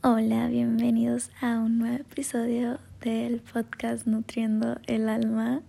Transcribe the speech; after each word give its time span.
Hola, 0.00 0.46
bienvenidos 0.46 1.32
a 1.40 1.58
un 1.58 1.78
nuevo 1.80 1.96
episodio 1.96 2.78
del 3.00 3.40
podcast 3.40 4.06
Nutriendo 4.06 4.78
el 4.86 5.08
Alma. 5.08 5.60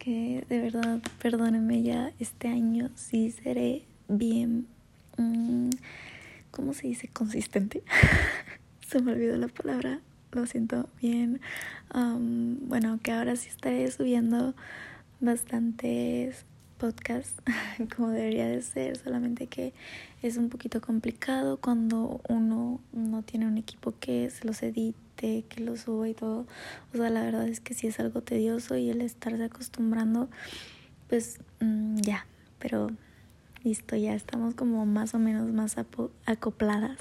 Que 0.00 0.44
de 0.48 0.60
verdad, 0.60 1.00
perdónenme 1.20 1.84
ya, 1.84 2.12
este 2.18 2.48
año 2.48 2.90
sí 2.96 3.30
seré 3.30 3.84
bien, 4.08 4.66
mm, 5.16 5.70
¿cómo 6.50 6.74
se 6.74 6.88
dice? 6.88 7.06
Consistente. 7.06 7.84
se 8.88 9.00
me 9.00 9.12
olvidó 9.12 9.36
la 9.36 9.46
palabra, 9.46 10.00
lo 10.32 10.44
siento 10.46 10.88
bien. 11.00 11.40
bueno, 11.92 12.98
que 13.00 13.12
ahora 13.12 13.36
sí 13.36 13.48
estaré 13.48 13.88
subiendo 13.92 14.56
bastantes 15.20 16.46
podcast 16.82 17.38
como 17.96 18.10
debería 18.10 18.48
de 18.48 18.60
ser, 18.60 18.96
solamente 18.96 19.46
que 19.46 19.72
es 20.20 20.36
un 20.36 20.48
poquito 20.48 20.80
complicado 20.80 21.56
cuando 21.58 22.20
uno 22.28 22.80
no 22.92 23.22
tiene 23.22 23.46
un 23.46 23.56
equipo 23.56 23.94
que 24.00 24.28
se 24.30 24.44
los 24.44 24.64
edite, 24.64 25.44
que 25.48 25.60
lo 25.60 25.76
suba 25.76 26.08
y 26.08 26.14
todo. 26.14 26.44
O 26.92 26.96
sea, 26.96 27.08
la 27.08 27.22
verdad 27.22 27.46
es 27.46 27.60
que 27.60 27.74
sí 27.74 27.86
es 27.86 28.00
algo 28.00 28.22
tedioso 28.22 28.76
y 28.76 28.90
el 28.90 29.00
estarse 29.00 29.44
acostumbrando, 29.44 30.28
pues 31.08 31.38
mm, 31.60 31.98
ya, 31.98 32.26
pero 32.58 32.88
listo, 33.62 33.94
ya 33.94 34.14
estamos 34.14 34.56
como 34.56 34.84
más 34.84 35.14
o 35.14 35.20
menos 35.20 35.52
más 35.52 35.76
acopladas, 36.26 36.98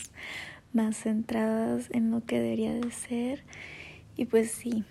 más 0.73 0.95
centradas 0.95 1.87
en 1.89 2.11
lo 2.11 2.23
que 2.23 2.39
debería 2.39 2.71
de 2.71 2.91
ser. 2.91 3.43
Y 4.15 4.25
pues 4.25 4.51
sí, 4.51 4.83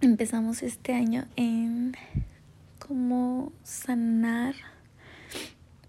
empezamos 0.00 0.62
este 0.62 0.94
año 0.94 1.26
en 1.36 1.94
cómo 2.90 3.52
sanar 3.62 4.56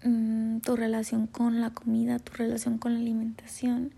mm, 0.04 0.58
tu 0.58 0.76
relación 0.76 1.26
con 1.26 1.60
la 1.60 1.70
comida, 1.70 2.20
tu 2.20 2.32
relación 2.34 2.78
con 2.78 2.94
la 2.94 3.00
alimentación, 3.00 3.90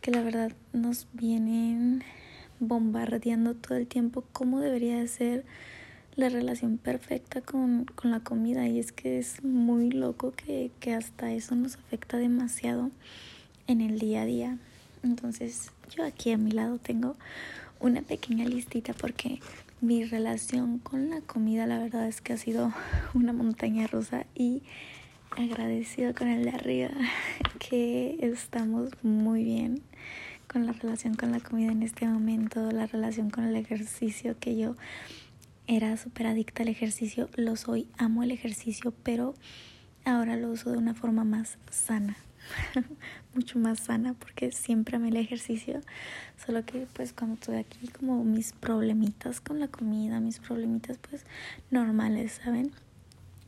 que 0.00 0.12
la 0.12 0.22
verdad 0.22 0.52
nos 0.72 1.08
vienen 1.14 2.04
bombardeando 2.60 3.56
todo 3.56 3.76
el 3.76 3.88
tiempo 3.88 4.22
cómo 4.32 4.60
debería 4.60 5.00
de 5.00 5.08
ser 5.08 5.44
la 6.14 6.28
relación 6.28 6.78
perfecta 6.78 7.40
con, 7.40 7.86
con 7.86 8.12
la 8.12 8.20
comida 8.20 8.68
y 8.68 8.78
es 8.78 8.92
que 8.92 9.18
es 9.18 9.42
muy 9.42 9.90
loco 9.90 10.30
que, 10.30 10.70
que 10.78 10.94
hasta 10.94 11.32
eso 11.32 11.56
nos 11.56 11.74
afecta 11.74 12.18
demasiado 12.18 12.92
en 13.66 13.80
el 13.80 13.98
día 13.98 14.22
a 14.22 14.26
día. 14.26 14.58
Entonces 15.02 15.72
yo 15.90 16.04
aquí 16.04 16.30
a 16.30 16.38
mi 16.38 16.52
lado 16.52 16.78
tengo 16.78 17.16
una 17.80 18.02
pequeña 18.02 18.44
listita 18.44 18.92
porque 18.92 19.40
mi 19.84 20.02
relación 20.02 20.78
con 20.78 21.10
la 21.10 21.20
comida 21.20 21.66
la 21.66 21.78
verdad 21.78 22.08
es 22.08 22.22
que 22.22 22.32
ha 22.32 22.38
sido 22.38 22.72
una 23.12 23.34
montaña 23.34 23.86
rusa 23.86 24.24
y 24.34 24.62
agradecido 25.36 26.14
con 26.14 26.28
el 26.28 26.44
de 26.44 26.50
arriba 26.50 26.88
que 27.58 28.16
estamos 28.22 28.92
muy 29.02 29.44
bien 29.44 29.82
con 30.50 30.64
la 30.64 30.72
relación 30.72 31.14
con 31.14 31.32
la 31.32 31.40
comida 31.40 31.70
en 31.70 31.82
este 31.82 32.06
momento, 32.06 32.70
la 32.70 32.86
relación 32.86 33.28
con 33.28 33.44
el 33.44 33.56
ejercicio 33.56 34.38
que 34.38 34.56
yo 34.56 34.74
era 35.66 35.98
súper 35.98 36.28
adicta 36.28 36.62
al 36.62 36.68
ejercicio, 36.70 37.28
lo 37.36 37.54
soy, 37.56 37.86
amo 37.98 38.22
el 38.22 38.30
ejercicio, 38.30 38.94
pero 39.02 39.34
ahora 40.04 40.36
lo 40.36 40.50
uso 40.50 40.70
de 40.70 40.78
una 40.78 40.94
forma 40.94 41.24
más 41.24 41.58
sana. 41.70 42.16
mucho 43.34 43.58
más 43.58 43.80
sana 43.80 44.14
porque 44.14 44.52
siempre 44.52 44.96
amé 44.96 45.08
el 45.08 45.16
ejercicio, 45.16 45.80
solo 46.44 46.64
que 46.64 46.86
pues 46.92 47.12
cuando 47.12 47.34
estoy 47.34 47.56
aquí 47.56 47.88
como 47.88 48.24
mis 48.24 48.52
problemitas 48.52 49.40
con 49.40 49.60
la 49.60 49.68
comida, 49.68 50.20
mis 50.20 50.38
problemitas 50.38 50.98
pues 50.98 51.24
normales, 51.70 52.40
¿saben? 52.44 52.72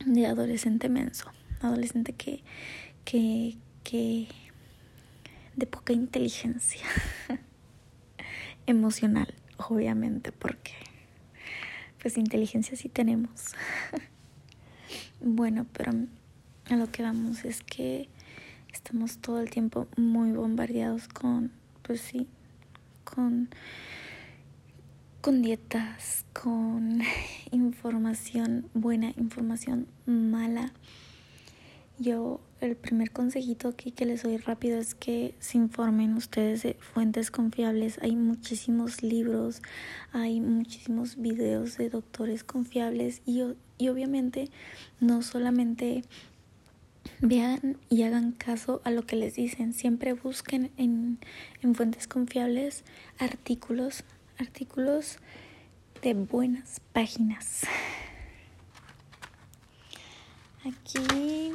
De 0.05 0.25
adolescente 0.25 0.89
menso, 0.89 1.31
adolescente 1.61 2.13
que, 2.13 2.43
que, 3.05 3.57
que, 3.83 4.27
de 5.55 5.65
poca 5.65 5.93
inteligencia 5.93 6.85
emocional, 8.67 9.33
obviamente, 9.57 10.31
porque 10.31 10.73
pues 12.01 12.17
inteligencia 12.17 12.77
sí 12.77 12.89
tenemos. 12.89 13.55
bueno, 15.19 15.65
pero 15.73 15.93
a 16.69 16.75
lo 16.75 16.91
que 16.91 17.03
vamos 17.03 17.45
es 17.45 17.63
que 17.63 18.09
estamos 18.73 19.19
todo 19.19 19.39
el 19.39 19.49
tiempo 19.49 19.87
muy 19.95 20.31
bombardeados 20.31 21.07
con, 21.07 21.51
pues 21.81 22.01
sí, 22.01 22.27
con, 23.03 23.49
con 25.21 25.41
dietas, 25.41 26.25
con 26.33 27.01
información 27.51 28.69
buena, 28.73 29.13
información 29.17 29.87
mala. 30.05 30.73
Yo 31.99 32.41
el 32.61 32.75
primer 32.75 33.11
consejito 33.11 33.69
aquí 33.69 33.91
que 33.91 34.05
les 34.05 34.23
doy 34.23 34.37
rápido 34.37 34.77
es 34.77 34.93
que 34.93 35.33
se 35.39 35.57
informen 35.57 36.13
ustedes 36.15 36.63
de 36.63 36.75
fuentes 36.75 37.31
confiables. 37.31 37.97
Hay 38.01 38.15
muchísimos 38.15 39.01
libros, 39.01 39.61
hay 40.11 40.41
muchísimos 40.41 41.15
videos 41.15 41.77
de 41.77 41.89
doctores 41.89 42.43
confiables 42.43 43.21
y, 43.25 43.41
y 43.77 43.89
obviamente 43.89 44.49
no 44.99 45.23
solamente 45.23 46.03
vean 47.19 47.77
y 47.89 48.03
hagan 48.03 48.31
caso 48.31 48.81
a 48.83 48.91
lo 48.91 49.05
que 49.05 49.15
les 49.15 49.35
dicen. 49.35 49.73
Siempre 49.73 50.13
busquen 50.13 50.71
en, 50.77 51.19
en 51.61 51.75
fuentes 51.75 52.07
confiables 52.07 52.83
artículos, 53.19 54.03
artículos 54.37 55.17
de 56.01 56.13
buenas 56.13 56.81
páginas. 56.93 57.61
Aquí 60.65 61.51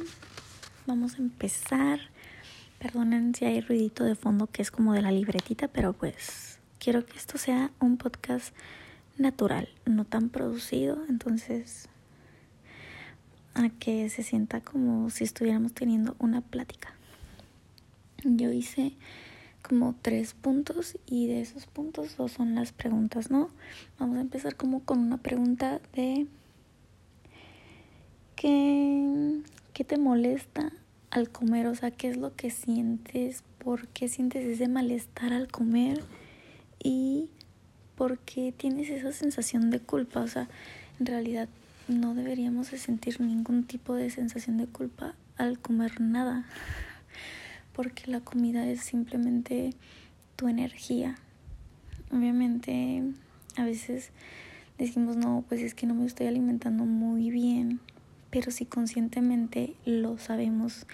vamos 0.85 1.15
a 1.15 1.17
empezar. 1.17 1.99
Perdonen 2.79 3.33
si 3.33 3.45
hay 3.45 3.61
ruidito 3.61 4.03
de 4.03 4.15
fondo 4.15 4.47
que 4.47 4.61
es 4.61 4.71
como 4.71 4.93
de 4.93 5.01
la 5.01 5.11
libretita, 5.11 5.67
pero 5.67 5.93
pues 5.93 6.59
quiero 6.79 7.05
que 7.05 7.17
esto 7.17 7.37
sea 7.37 7.71
un 7.79 7.97
podcast 7.97 8.53
natural, 9.17 9.69
no 9.85 10.05
tan 10.05 10.29
producido. 10.29 11.03
Entonces 11.07 11.87
a 13.55 13.69
que 13.69 14.09
se 14.09 14.23
sienta 14.23 14.61
como 14.61 15.09
si 15.09 15.23
estuviéramos 15.23 15.73
teniendo 15.73 16.15
una 16.19 16.41
plática. 16.41 16.93
Yo 18.23 18.51
hice 18.51 18.93
como 19.61 19.95
tres 20.01 20.33
puntos 20.33 20.97
y 21.05 21.27
de 21.27 21.41
esos 21.41 21.67
puntos 21.67 22.17
dos 22.17 22.33
son 22.33 22.55
las 22.55 22.71
preguntas, 22.71 23.31
¿no? 23.31 23.49
Vamos 23.99 24.17
a 24.17 24.21
empezar 24.21 24.55
como 24.55 24.81
con 24.81 24.99
una 24.99 25.17
pregunta 25.17 25.81
de 25.93 26.27
¿qué, 28.35 29.41
qué 29.73 29.83
te 29.83 29.97
molesta 29.97 30.71
al 31.11 31.29
comer? 31.29 31.67
O 31.67 31.75
sea, 31.75 31.91
¿qué 31.91 32.09
es 32.09 32.17
lo 32.17 32.35
que 32.35 32.49
sientes? 32.49 33.43
¿Por 33.57 33.87
qué 33.87 34.09
sientes 34.09 34.45
ese 34.45 34.67
malestar 34.67 35.31
al 35.31 35.47
comer? 35.47 36.03
Y 36.83 37.29
¿por 37.95 38.19
qué 38.19 38.53
tienes 38.55 38.89
esa 38.89 39.11
sensación 39.13 39.69
de 39.69 39.79
culpa? 39.79 40.21
O 40.21 40.27
sea, 40.27 40.49
en 40.99 41.05
realidad 41.05 41.47
no 41.87 42.13
deberíamos 42.13 42.71
de 42.71 42.77
sentir 42.77 43.19
ningún 43.19 43.65
tipo 43.65 43.93
de 43.95 44.09
sensación 44.09 44.57
de 44.57 44.67
culpa 44.67 45.15
al 45.37 45.59
comer 45.59 45.99
nada, 45.99 46.45
porque 47.73 48.09
la 48.09 48.21
comida 48.21 48.65
es 48.67 48.81
simplemente 48.81 49.73
tu 50.35 50.47
energía. 50.47 51.15
Obviamente 52.11 53.03
a 53.57 53.65
veces 53.65 54.11
decimos, 54.77 55.17
no, 55.17 55.43
pues 55.47 55.61
es 55.61 55.75
que 55.75 55.87
no 55.87 55.93
me 55.93 56.05
estoy 56.05 56.27
alimentando 56.27 56.85
muy 56.85 57.29
bien, 57.29 57.79
pero 58.29 58.51
si 58.51 58.65
conscientemente 58.65 59.75
lo 59.85 60.17
sabemos 60.17 60.85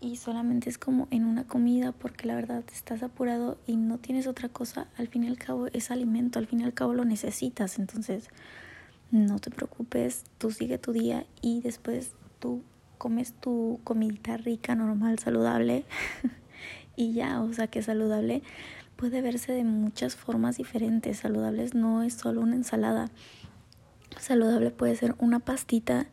y 0.00 0.16
solamente 0.16 0.68
es 0.68 0.78
como 0.78 1.06
en 1.10 1.24
una 1.24 1.44
comida 1.44 1.92
porque 1.92 2.26
la 2.26 2.34
verdad 2.34 2.64
estás 2.72 3.02
apurado 3.02 3.58
y 3.66 3.76
no 3.76 3.98
tienes 3.98 4.26
otra 4.26 4.48
cosa, 4.48 4.88
al 4.96 5.08
fin 5.08 5.24
y 5.24 5.28
al 5.28 5.38
cabo 5.38 5.68
es 5.68 5.90
alimento, 5.90 6.38
al 6.38 6.46
fin 6.46 6.60
y 6.60 6.64
al 6.64 6.74
cabo 6.74 6.92
lo 6.92 7.04
necesitas, 7.04 7.78
entonces 7.78 8.28
no 9.12 9.38
te 9.38 9.50
preocupes, 9.50 10.24
tú 10.38 10.50
sigue 10.50 10.78
tu 10.78 10.92
día 10.92 11.26
y 11.42 11.60
después 11.60 12.12
tú 12.40 12.62
comes 12.98 13.34
tu 13.34 13.78
comidita 13.84 14.38
rica, 14.38 14.74
normal, 14.74 15.18
saludable 15.18 15.84
y 16.96 17.12
ya, 17.12 17.40
o 17.42 17.52
sea 17.52 17.66
que 17.66 17.82
saludable 17.82 18.42
puede 18.96 19.20
verse 19.20 19.52
de 19.52 19.64
muchas 19.64 20.16
formas 20.16 20.56
diferentes. 20.56 21.18
Saludables 21.18 21.74
no 21.74 22.02
es 22.02 22.14
solo 22.14 22.40
una 22.40 22.56
ensalada. 22.56 23.10
Saludable 24.18 24.70
puede 24.70 24.96
ser 24.96 25.14
una 25.18 25.40
pastita 25.40 26.06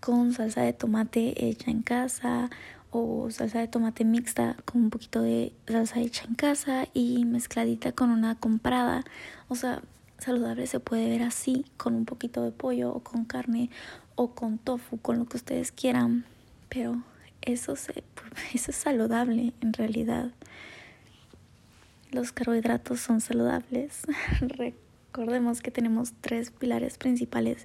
con 0.00 0.32
salsa 0.32 0.62
de 0.62 0.72
tomate 0.72 1.48
hecha 1.48 1.70
en 1.70 1.82
casa 1.82 2.50
o 2.90 3.28
salsa 3.30 3.58
de 3.58 3.68
tomate 3.68 4.04
mixta 4.04 4.56
con 4.64 4.82
un 4.82 4.90
poquito 4.90 5.22
de 5.22 5.52
salsa 5.66 6.00
hecha 6.00 6.24
en 6.28 6.34
casa 6.34 6.86
y 6.94 7.24
mezcladita 7.24 7.92
con 7.92 8.10
una 8.10 8.34
comprada. 8.36 9.04
O 9.48 9.56
sea, 9.56 9.82
saludable 10.18 10.66
se 10.66 10.80
puede 10.80 11.08
ver 11.08 11.22
así, 11.22 11.64
con 11.76 11.94
un 11.94 12.04
poquito 12.04 12.42
de 12.42 12.52
pollo 12.52 12.92
o 12.92 13.00
con 13.00 13.24
carne 13.24 13.70
o 14.14 14.34
con 14.34 14.58
tofu, 14.58 14.98
con 14.98 15.18
lo 15.18 15.26
que 15.26 15.36
ustedes 15.36 15.72
quieran, 15.72 16.24
pero 16.68 17.02
eso, 17.42 17.76
se, 17.76 18.02
eso 18.54 18.70
es 18.70 18.76
saludable 18.76 19.52
en 19.60 19.72
realidad. 19.72 20.30
Los 22.12 22.32
carbohidratos 22.32 23.00
son 23.00 23.20
saludables. 23.20 24.02
Recordemos 24.40 25.60
que 25.60 25.70
tenemos 25.70 26.12
tres 26.20 26.50
pilares 26.50 26.98
principales 26.98 27.64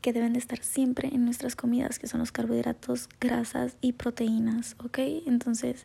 que 0.00 0.12
deben 0.12 0.32
de 0.32 0.38
estar 0.38 0.62
siempre 0.62 1.08
en 1.08 1.24
nuestras 1.24 1.56
comidas, 1.56 1.98
que 1.98 2.06
son 2.06 2.20
los 2.20 2.32
carbohidratos, 2.32 3.08
grasas 3.20 3.76
y 3.80 3.92
proteínas, 3.92 4.76
¿ok? 4.82 4.98
Entonces, 5.26 5.84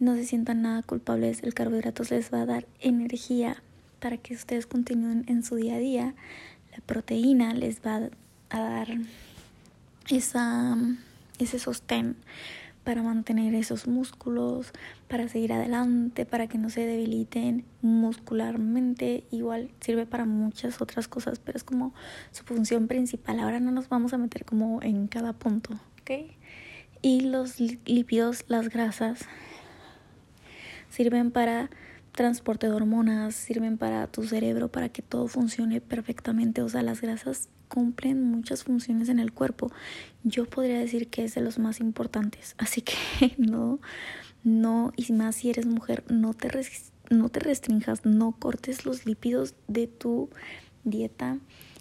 no 0.00 0.14
se 0.14 0.24
sientan 0.24 0.62
nada 0.62 0.82
culpables, 0.82 1.42
el 1.42 1.54
carbohidratos 1.54 2.10
les 2.10 2.32
va 2.32 2.42
a 2.42 2.46
dar 2.46 2.66
energía 2.80 3.62
para 4.04 4.18
que 4.18 4.34
ustedes 4.34 4.66
continúen 4.66 5.24
en 5.28 5.42
su 5.42 5.56
día 5.56 5.76
a 5.76 5.78
día. 5.78 6.14
La 6.72 6.78
proteína 6.84 7.54
les 7.54 7.80
va 7.80 8.10
a 8.50 8.60
dar 8.60 8.88
esa, 10.10 10.76
ese 11.38 11.58
sostén 11.58 12.14
para 12.84 13.02
mantener 13.02 13.54
esos 13.54 13.86
músculos, 13.86 14.72
para 15.08 15.26
seguir 15.30 15.54
adelante, 15.54 16.26
para 16.26 16.48
que 16.48 16.58
no 16.58 16.68
se 16.68 16.84
debiliten 16.84 17.64
muscularmente. 17.80 19.24
Igual 19.30 19.70
sirve 19.80 20.04
para 20.04 20.26
muchas 20.26 20.82
otras 20.82 21.08
cosas, 21.08 21.38
pero 21.38 21.56
es 21.56 21.64
como 21.64 21.94
su 22.30 22.44
función 22.44 22.88
principal. 22.88 23.40
Ahora 23.40 23.58
no 23.58 23.70
nos 23.70 23.88
vamos 23.88 24.12
a 24.12 24.18
meter 24.18 24.44
como 24.44 24.82
en 24.82 25.06
cada 25.06 25.32
punto. 25.32 25.80
Y 27.00 27.22
los 27.22 27.58
lípidos, 27.58 28.44
las 28.48 28.68
grasas, 28.68 29.20
sirven 30.90 31.30
para 31.30 31.70
transporte 32.14 32.68
de 32.68 32.72
hormonas, 32.72 33.34
sirven 33.34 33.76
para 33.76 34.06
tu 34.06 34.22
cerebro, 34.24 34.68
para 34.70 34.88
que 34.88 35.02
todo 35.02 35.26
funcione 35.26 35.80
perfectamente. 35.80 36.62
O 36.62 36.68
sea, 36.68 36.82
las 36.82 37.00
grasas 37.00 37.48
cumplen 37.68 38.22
muchas 38.22 38.64
funciones 38.64 39.08
en 39.08 39.18
el 39.18 39.32
cuerpo. 39.32 39.70
Yo 40.22 40.44
podría 40.46 40.78
decir 40.78 41.08
que 41.08 41.24
es 41.24 41.34
de 41.34 41.40
los 41.40 41.58
más 41.58 41.80
importantes. 41.80 42.54
Así 42.58 42.82
que 42.82 42.94
no, 43.36 43.80
no, 44.44 44.92
y 44.96 45.12
más 45.12 45.36
si 45.36 45.50
eres 45.50 45.66
mujer, 45.66 46.04
no 46.08 46.34
te, 46.34 46.50
no 47.10 47.28
te 47.28 47.40
restringas, 47.40 48.06
no 48.06 48.32
cortes 48.32 48.86
los 48.86 49.06
lípidos 49.06 49.54
de 49.66 49.88
tu 49.88 50.30
dieta. 50.84 51.38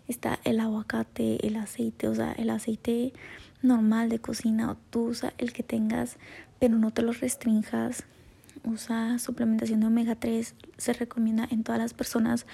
Está 0.07 0.39
el 0.43 0.59
aguacate, 0.59 1.45
el 1.47 1.55
aceite, 1.55 2.07
o 2.07 2.15
sea, 2.15 2.33
el 2.33 2.49
aceite 2.49 3.13
normal 3.61 4.09
de 4.09 4.19
cocina, 4.19 4.71
o 4.71 4.75
tú 4.89 5.05
usa 5.05 5.33
el 5.37 5.53
que 5.53 5.63
tengas, 5.63 6.17
pero 6.59 6.77
no 6.77 6.91
te 6.91 7.03
los 7.03 7.21
restringas 7.21 8.03
usa 8.63 9.19
suplementación 9.19 9.81
de 9.81 9.87
omega 9.87 10.15
3 10.15 10.55
se 10.77 10.93
recomienda 10.93 11.47
en 11.49 11.63
todas 11.63 11.79
las 11.79 11.93
personas 11.93 12.45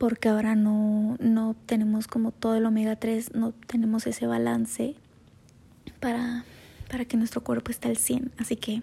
porque 0.00 0.30
ahora 0.30 0.54
no, 0.54 1.16
no 1.20 1.54
tenemos 1.66 2.06
como 2.06 2.32
todo 2.32 2.54
el 2.54 2.64
omega 2.64 2.96
3, 2.96 3.34
no 3.34 3.52
tenemos 3.52 4.06
ese 4.06 4.26
balance 4.26 4.94
para, 6.00 6.46
para 6.90 7.04
que 7.04 7.18
nuestro 7.18 7.44
cuerpo 7.44 7.70
esté 7.70 7.88
al 7.88 7.98
100. 7.98 8.32
Así 8.38 8.56
que 8.56 8.80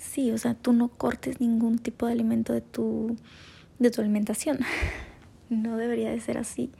sí, 0.00 0.32
o 0.32 0.38
sea, 0.38 0.54
tú 0.54 0.72
no 0.72 0.88
cortes 0.88 1.40
ningún 1.40 1.78
tipo 1.78 2.06
de 2.06 2.12
alimento 2.12 2.52
de 2.52 2.60
tu, 2.60 3.16
de 3.78 3.90
tu 3.90 4.00
alimentación. 4.00 4.58
No 5.48 5.76
debería 5.76 6.10
de 6.10 6.18
ser 6.18 6.38
así. 6.38 6.72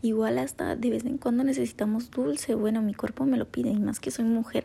Igual 0.00 0.38
hasta 0.38 0.76
de 0.76 0.90
vez 0.90 1.04
en 1.04 1.18
cuando 1.18 1.42
necesitamos 1.42 2.08
dulce. 2.12 2.54
Bueno, 2.54 2.80
mi 2.80 2.94
cuerpo 2.94 3.26
me 3.26 3.36
lo 3.36 3.48
pide 3.48 3.70
y 3.70 3.80
más 3.80 3.98
que 3.98 4.12
soy 4.12 4.24
mujer, 4.26 4.64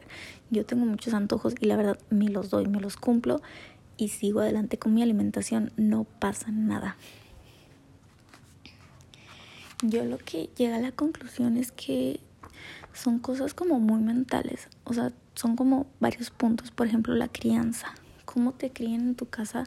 yo 0.51 0.63
tengo 0.63 0.86
muchos 0.86 1.16
antojos 1.16 1.56
y 1.60 1.66
la 1.66 1.75
verdad 1.75 1.98
me 2.12 2.30
los 2.30 2.51
doy, 2.51 2.68
me 2.68 2.80
los 2.80 2.98
cumplo 2.98 3.42
y 3.98 4.10
sigo 4.10 4.42
adelante 4.42 4.78
con 4.78 4.94
mi 4.94 5.02
alimentación, 5.02 5.72
no 5.76 6.04
pasa 6.06 6.52
nada. 6.52 6.96
Yo 9.82 10.06
lo 10.06 10.18
que 10.18 10.50
llega 10.56 10.78
a 10.78 10.82
la 10.82 10.92
conclusión 10.92 11.58
es 11.58 11.72
que 11.72 12.20
son 12.94 13.20
cosas 13.20 13.54
como 13.54 13.80
muy 13.80 14.02
mentales, 14.02 14.70
o 14.86 14.94
sea, 14.94 15.12
son 15.36 15.56
como 15.56 15.86
varios 16.00 16.32
puntos, 16.32 16.72
por 16.72 16.88
ejemplo, 16.88 17.14
la 17.14 17.28
crianza, 17.28 17.94
cómo 18.26 18.54
te 18.54 18.72
crían 18.72 19.02
en 19.02 19.16
tu 19.16 19.28
casa 19.28 19.66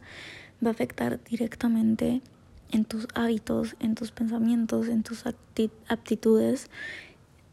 va 0.64 0.70
a 0.70 0.72
afectar 0.72 1.22
directamente 1.24 2.22
en 2.70 2.84
tus 2.84 3.08
hábitos, 3.14 3.76
en 3.80 3.94
tus 3.94 4.12
pensamientos, 4.12 4.88
en 4.88 5.02
tus 5.02 5.24
aptitudes. 5.88 6.70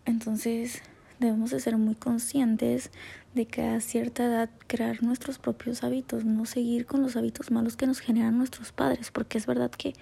Entonces, 0.06 0.81
debemos 1.19 1.51
de 1.51 1.59
ser 1.59 1.77
muy 1.77 1.95
conscientes 1.95 2.91
de 3.37 3.45
que 3.45 3.63
a 3.63 3.79
cierta 3.79 4.25
edad 4.25 4.49
crear 4.65 5.03
nuestros 5.03 5.37
propios 5.37 5.83
hábitos, 5.83 6.25
no 6.25 6.45
seguir 6.45 6.85
con 6.85 7.01
los 7.03 7.15
hábitos 7.15 7.51
malos 7.51 7.77
que 7.77 7.87
nos 7.87 7.99
generan 7.99 8.37
nuestros 8.37 8.71
padres, 8.71 9.11
porque 9.11 9.37
es 9.37 9.45
verdad 9.45 9.71
que 9.71 9.93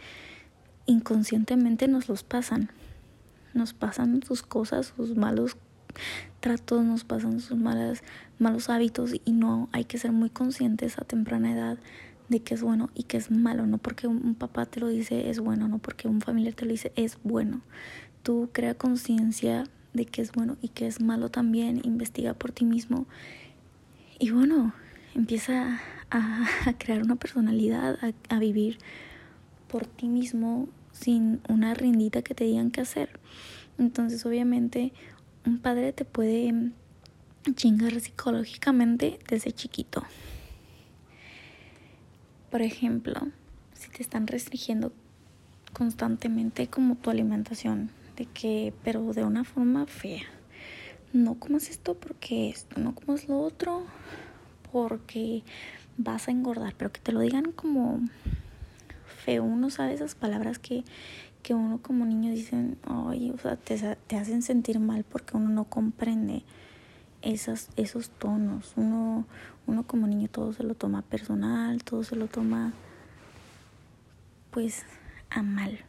inconscientemente 0.86 1.88
nos 1.88 2.08
los 2.08 2.24
pasan. 2.24 2.72
Nos 3.54 3.74
pasan 3.74 4.24
sus 4.24 4.42
cosas, 4.42 4.94
sus 4.96 5.16
malos 5.16 5.58
tratos, 6.40 6.84
nos 6.84 7.04
pasan 7.04 7.40
sus 7.42 7.58
malas, 7.58 8.04
malos 8.40 8.70
hábitos 8.70 9.14
y 9.24 9.32
no 9.34 9.70
hay 9.72 9.84
que 9.84 9.98
ser 9.98 10.12
muy 10.12 10.30
conscientes 10.30 10.98
a 10.98 11.04
temprana 11.04 11.52
edad 11.52 11.78
de 12.30 12.40
que 12.40 12.54
es 12.54 12.62
bueno 12.62 12.90
y 12.96 13.04
que 13.04 13.18
es 13.18 13.32
malo, 13.32 13.68
no 13.68 13.78
porque 13.78 14.08
un 14.08 14.36
papá 14.36 14.66
te 14.66 14.80
lo 14.80 14.88
dice 14.88 15.30
es 15.30 15.40
bueno, 15.40 15.68
no 15.68 15.78
porque 15.78 16.08
un 16.08 16.22
familiar 16.22 16.54
te 16.54 16.66
lo 16.66 16.72
dice 16.72 16.92
es 16.96 17.18
bueno. 17.24 17.62
Tú 18.24 18.50
crea 18.52 18.74
conciencia 18.76 19.66
de 19.96 20.06
qué 20.06 20.22
es 20.22 20.32
bueno 20.32 20.58
y 20.62 20.70
qué 20.70 20.88
es 20.88 21.02
malo 21.02 21.30
también, 21.30 21.82
investiga 21.84 22.34
por 22.34 22.52
ti 22.52 22.66
mismo 22.66 23.08
y 24.20 24.32
bueno, 24.32 24.74
empieza 25.14 25.82
a, 26.10 26.46
crear 26.78 27.04
una 27.04 27.16
personalidad, 27.16 27.98
a, 28.30 28.40
vivir 28.40 28.78
por 29.68 29.86
ti 29.86 30.08
mismo 30.08 30.70
sin 30.92 31.42
una 31.50 31.74
rindita 31.74 32.22
que 32.22 32.34
te 32.34 32.46
digan 32.46 32.72
qué 32.72 32.82
hacer. 32.82 33.20
Entonces 33.78 34.26
obviamente 34.26 34.94
un 35.46 35.60
padre 35.60 35.92
te 35.92 36.06
puede 36.06 36.72
chingar 37.56 38.00
psicológicamente 38.00 39.20
desde 39.30 39.52
chiquito. 39.52 40.04
Por 42.50 42.62
ejemplo, 42.62 43.28
si 43.74 43.90
te 43.90 44.02
están 44.02 44.28
restringiendo 44.28 44.94
constantemente 45.74 46.68
como 46.68 46.96
tu 46.96 47.10
alimentación, 47.10 47.90
de 48.16 48.26
que, 48.26 48.74
pero 48.84 49.14
de 49.14 49.24
una 49.24 49.44
forma 49.44 49.86
fea. 49.86 50.24
No 51.14 51.36
comas 51.36 51.70
esto 51.70 51.94
porque 51.96 52.50
esto, 52.50 52.80
no 52.80 52.94
comas 52.94 53.28
lo 53.28 53.40
otro 53.40 53.84
porque 54.72 55.44
vas 55.98 56.28
a 56.28 56.32
engordar, 56.32 56.76
pero 56.78 56.92
que 56.92 57.00
te 57.00 57.12
lo 57.12 57.22
digan 57.22 57.52
como 57.52 58.02
feo. 59.24 59.44
Uno 59.44 59.70
sabe 59.70 59.94
esas 59.94 60.16
palabras 60.16 60.60
que, 60.60 60.84
que 61.42 61.54
uno 61.54 61.80
como 61.82 62.06
niño 62.06 62.32
dicen, 62.32 62.78
ay, 62.84 63.32
o 63.32 63.38
sea, 63.38 63.56
te, 63.56 63.78
te 64.08 64.18
hacen 64.18 64.42
sentir 64.42 64.80
mal 64.80 65.06
porque 65.06 65.38
uno 65.38 65.50
no 65.50 65.64
comprende 65.66 66.44
esas, 67.22 67.70
esos 67.78 68.10
tonos. 68.10 68.74
Uno, 68.76 69.26
uno 69.68 69.84
como 69.88 70.08
niño 70.08 70.28
todo 70.28 70.52
se 70.52 70.64
lo 70.64 70.76
toma 70.76 71.02
personal, 71.02 71.84
todo 71.84 72.04
se 72.04 72.16
lo 72.16 72.28
toma 72.28 72.74
pues 74.52 74.84
a 75.30 75.42
mal 75.42 75.80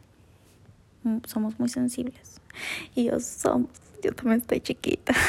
somos 1.25 1.59
muy 1.59 1.69
sensibles. 1.69 2.41
Y 2.95 3.05
yo 3.05 3.19
somos, 3.19 3.69
yo 4.03 4.13
también 4.13 4.41
estoy 4.41 4.61
chiquita. 4.61 5.13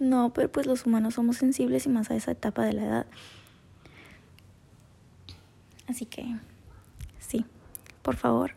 No, 0.00 0.32
pero 0.32 0.50
pues 0.50 0.66
los 0.66 0.86
humanos 0.86 1.14
somos 1.14 1.38
sensibles 1.38 1.86
y 1.86 1.88
más 1.88 2.10
a 2.10 2.14
esa 2.14 2.30
etapa 2.30 2.64
de 2.64 2.72
la 2.72 2.84
edad. 2.84 3.06
Así 5.88 6.06
que, 6.06 6.36
sí, 7.18 7.44
por 8.02 8.16
favor, 8.16 8.52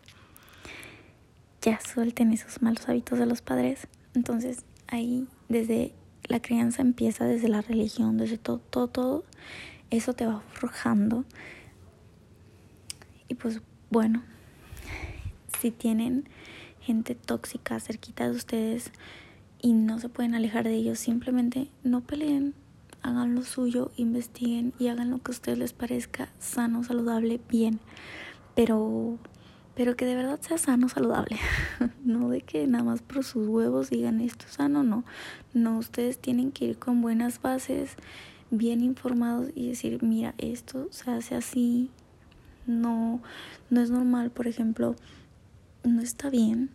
ya 1.61 1.79
suelten 1.79 2.31
esos 2.31 2.61
malos 2.61 2.87
hábitos 2.87 3.17
de 3.17 3.25
los 3.25 3.41
padres. 3.41 3.87
Entonces, 4.13 4.65
ahí, 4.87 5.27
desde 5.49 5.93
la 6.27 6.41
crianza 6.41 6.81
empieza, 6.81 7.25
desde 7.25 7.47
la 7.47 7.61
religión, 7.61 8.17
desde 8.17 8.37
todo, 8.37 8.59
todo, 8.59 8.87
todo, 8.87 9.23
eso 9.89 10.13
te 10.13 10.27
va 10.27 10.41
forjando. 10.53 11.25
Y 13.27 13.35
pues, 13.35 13.61
bueno, 13.89 14.23
si 15.61 15.69
tienen 15.69 16.27
gente 16.79 17.13
tóxica 17.13 17.79
cerquita 17.79 18.25
de 18.25 18.35
ustedes 18.35 18.91
y 19.61 19.73
no 19.73 19.99
se 19.99 20.09
pueden 20.09 20.33
alejar 20.33 20.63
de 20.63 20.73
ellos, 20.73 20.97
simplemente 20.97 21.69
no 21.83 22.01
peleen, 22.01 22.55
hagan 23.03 23.35
lo 23.35 23.43
suyo, 23.43 23.91
investiguen 23.95 24.73
y 24.79 24.87
hagan 24.87 25.11
lo 25.11 25.19
que 25.19 25.29
a 25.29 25.33
ustedes 25.33 25.59
les 25.59 25.73
parezca 25.73 26.29
sano, 26.39 26.83
saludable, 26.83 27.39
bien. 27.47 27.79
Pero 28.55 29.19
pero 29.75 29.95
que 29.95 30.05
de 30.05 30.15
verdad 30.15 30.39
sea 30.41 30.57
sano, 30.57 30.89
saludable. 30.89 31.37
no 32.03 32.29
de 32.29 32.41
que 32.41 32.65
nada 32.67 32.83
más 32.83 33.01
por 33.01 33.23
sus 33.23 33.47
huevos 33.47 33.91
digan 33.91 34.19
esto 34.19 34.45
sano, 34.49 34.83
no. 34.83 35.03
No, 35.53 35.77
ustedes 35.77 36.17
tienen 36.17 36.51
que 36.51 36.65
ir 36.65 36.79
con 36.79 37.01
buenas 37.01 37.41
bases, 37.41 37.95
bien 38.49 38.81
informados 38.81 39.49
y 39.55 39.69
decir, 39.69 40.01
mira, 40.01 40.33
esto 40.39 40.87
se 40.89 41.11
hace 41.11 41.35
así. 41.35 41.91
No, 42.65 43.21
no 43.69 43.81
es 43.81 43.91
normal, 43.91 44.31
por 44.31 44.47
ejemplo, 44.47 44.95
no 45.83 46.01
está 46.01 46.29
bien, 46.29 46.69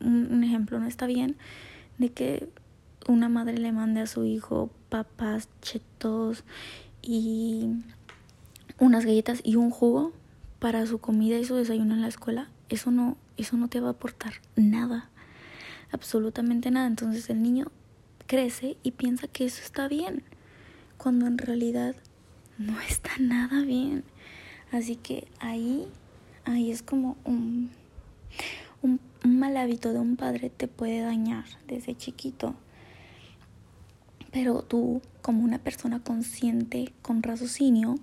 un, 0.00 0.42
ejemplo, 0.44 0.78
no 0.80 0.86
está 0.86 1.06
bien 1.06 1.36
de 1.98 2.10
que 2.10 2.48
una 3.08 3.28
madre 3.28 3.58
le 3.58 3.72
mande 3.72 4.00
a 4.00 4.06
su 4.06 4.24
hijo 4.24 4.70
papas, 4.88 5.48
chetos 5.60 6.44
y 7.00 7.70
unas 8.78 9.04
galletas 9.04 9.40
y 9.44 9.56
un 9.56 9.70
jugo 9.70 10.12
para 10.58 10.86
su 10.86 10.98
comida 10.98 11.38
y 11.38 11.44
su 11.44 11.54
desayuno 11.56 11.94
en 11.94 12.02
la 12.02 12.08
escuela, 12.08 12.48
eso 12.68 12.90
no, 12.90 13.16
eso 13.36 13.56
no 13.56 13.68
te 13.68 13.80
va 13.80 13.88
a 13.88 13.92
aportar 13.92 14.34
nada, 14.56 15.08
absolutamente 15.90 16.70
nada. 16.70 16.86
Entonces 16.86 17.28
el 17.30 17.42
niño 17.42 17.66
crece 18.26 18.76
y 18.82 18.92
piensa 18.92 19.28
que 19.28 19.44
eso 19.44 19.62
está 19.62 19.88
bien, 19.88 20.22
cuando 20.98 21.26
en 21.26 21.38
realidad 21.38 21.96
no 22.58 22.80
está 22.80 23.10
nada 23.18 23.62
bien. 23.62 24.04
Así 24.70 24.96
que 24.96 25.28
ahí, 25.40 25.86
ahí 26.44 26.70
es 26.70 26.82
como 26.82 27.16
un 27.24 27.70
un, 28.82 29.00
mal 29.24 29.56
hábito 29.56 29.92
de 29.92 30.00
un 30.00 30.16
padre 30.16 30.50
te 30.50 30.68
puede 30.68 31.00
dañar 31.00 31.44
desde 31.66 31.96
chiquito. 31.96 32.54
Pero 34.32 34.62
tú 34.62 35.02
como 35.20 35.44
una 35.44 35.58
persona 35.58 36.02
consciente, 36.02 36.92
con 37.02 37.22
raciocinio, 37.22 37.96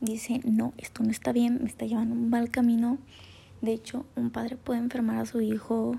dice, 0.00 0.40
no, 0.44 0.72
esto 0.76 1.02
no 1.02 1.10
está 1.10 1.32
bien, 1.32 1.60
me 1.62 1.68
está 1.68 1.86
llevando 1.86 2.14
un 2.14 2.28
mal 2.28 2.50
camino. 2.50 2.98
De 3.62 3.72
hecho, 3.72 4.04
un 4.16 4.30
padre 4.30 4.56
puede 4.56 4.80
enfermar 4.80 5.18
a 5.18 5.26
su 5.26 5.40
hijo 5.40 5.96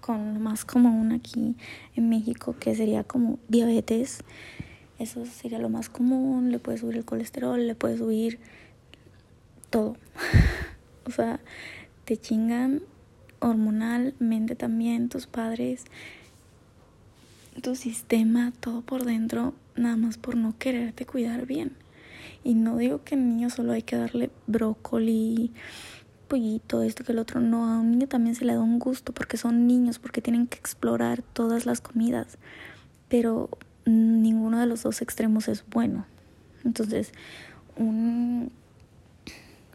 con 0.00 0.34
lo 0.34 0.40
más 0.40 0.66
común 0.66 1.12
aquí 1.12 1.56
en 1.96 2.10
México, 2.10 2.54
que 2.60 2.74
sería 2.74 3.04
como 3.04 3.38
diabetes. 3.48 4.22
Eso 4.98 5.24
sería 5.24 5.58
lo 5.58 5.70
más 5.70 5.88
común, 5.88 6.52
le 6.52 6.58
puede 6.58 6.78
subir 6.78 6.96
el 6.98 7.04
colesterol, 7.06 7.66
le 7.66 7.74
puede 7.74 7.96
subir 7.96 8.38
todo. 9.70 9.96
o 11.06 11.10
sea, 11.10 11.40
te 12.04 12.16
chingan 12.16 12.82
hormonalmente 13.40 14.54
también 14.54 15.08
tus 15.08 15.26
padres, 15.26 15.84
tu 17.62 17.76
sistema, 17.76 18.52
todo 18.60 18.82
por 18.82 19.04
dentro, 19.04 19.54
nada 19.76 19.96
más 19.96 20.18
por 20.18 20.36
no 20.36 20.56
quererte 20.58 21.06
cuidar 21.06 21.46
bien. 21.46 21.76
Y 22.42 22.54
no 22.54 22.76
digo 22.76 23.04
que 23.04 23.14
al 23.14 23.26
niño 23.26 23.50
solo 23.50 23.72
hay 23.72 23.82
que 23.82 23.96
darle 23.96 24.30
brócoli, 24.46 25.52
pollito, 26.28 26.82
esto 26.82 27.04
que 27.04 27.12
el 27.12 27.18
otro. 27.18 27.40
No, 27.40 27.66
a 27.66 27.78
un 27.78 27.92
niño 27.92 28.06
también 28.06 28.34
se 28.34 28.44
le 28.44 28.54
da 28.54 28.60
un 28.60 28.78
gusto 28.78 29.12
porque 29.12 29.36
son 29.36 29.66
niños, 29.66 29.98
porque 29.98 30.20
tienen 30.20 30.46
que 30.46 30.58
explorar 30.58 31.22
todas 31.22 31.64
las 31.64 31.80
comidas. 31.80 32.38
Pero 33.08 33.48
ninguno 33.86 34.60
de 34.60 34.66
los 34.66 34.82
dos 34.82 35.02
extremos 35.02 35.48
es 35.48 35.64
bueno. 35.68 36.06
Entonces, 36.64 37.12
un 37.76 38.50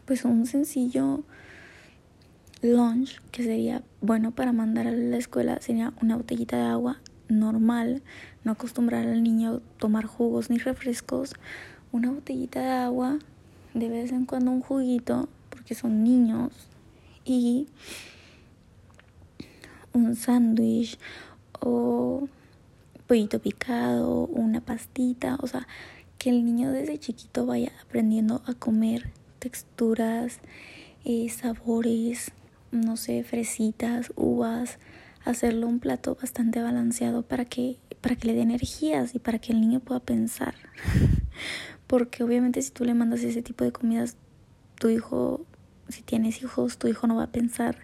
pues 0.06 0.24
un 0.24 0.44
sencillo 0.46 1.22
lunch 2.62 3.20
que 3.30 3.42
sería 3.42 3.82
bueno 4.00 4.32
para 4.32 4.52
mandar 4.52 4.86
a 4.86 4.90
la 4.90 5.16
escuela 5.16 5.60
sería 5.60 5.92
una 6.02 6.16
botellita 6.16 6.56
de 6.56 6.64
agua 6.64 7.00
normal, 7.28 8.02
no 8.44 8.52
acostumbrar 8.52 9.06
al 9.06 9.22
niño 9.22 9.56
a 9.56 9.78
tomar 9.78 10.04
jugos 10.04 10.50
ni 10.50 10.58
refrescos, 10.58 11.34
una 11.92 12.10
botellita 12.10 12.60
de 12.60 12.70
agua, 12.70 13.18
de 13.74 13.88
vez 13.88 14.12
en 14.12 14.26
cuando 14.26 14.50
un 14.50 14.60
juguito, 14.60 15.28
porque 15.48 15.74
son 15.74 16.02
niños, 16.02 16.52
y 17.24 17.68
un 19.92 20.16
sándwich 20.16 20.98
o 21.60 22.28
pollito 23.06 23.40
picado, 23.40 24.26
una 24.26 24.60
pastita, 24.60 25.36
o 25.40 25.46
sea, 25.46 25.66
que 26.18 26.30
el 26.30 26.44
niño 26.44 26.70
desde 26.70 26.98
chiquito 26.98 27.46
vaya 27.46 27.72
aprendiendo 27.82 28.42
a 28.46 28.54
comer 28.54 29.10
texturas, 29.38 30.38
eh, 31.04 31.28
sabores, 31.28 32.32
no 32.72 32.96
sé, 32.96 33.22
fresitas, 33.24 34.12
uvas, 34.16 34.78
hacerlo 35.24 35.66
un 35.66 35.80
plato 35.80 36.16
bastante 36.20 36.62
balanceado 36.62 37.22
para 37.22 37.44
que, 37.44 37.78
para 38.00 38.16
que 38.16 38.28
le 38.28 38.34
dé 38.34 38.42
energías 38.42 39.14
y 39.14 39.18
para 39.18 39.38
que 39.38 39.52
el 39.52 39.60
niño 39.60 39.80
pueda 39.80 40.00
pensar. 40.00 40.54
Porque 41.86 42.22
obviamente 42.22 42.62
si 42.62 42.70
tú 42.70 42.84
le 42.84 42.94
mandas 42.94 43.20
ese 43.22 43.42
tipo 43.42 43.64
de 43.64 43.72
comidas, 43.72 44.16
tu 44.78 44.88
hijo, 44.88 45.44
si 45.88 46.02
tienes 46.02 46.42
hijos, 46.42 46.78
tu 46.78 46.88
hijo 46.88 47.06
no 47.06 47.16
va 47.16 47.24
a 47.24 47.32
pensar 47.32 47.78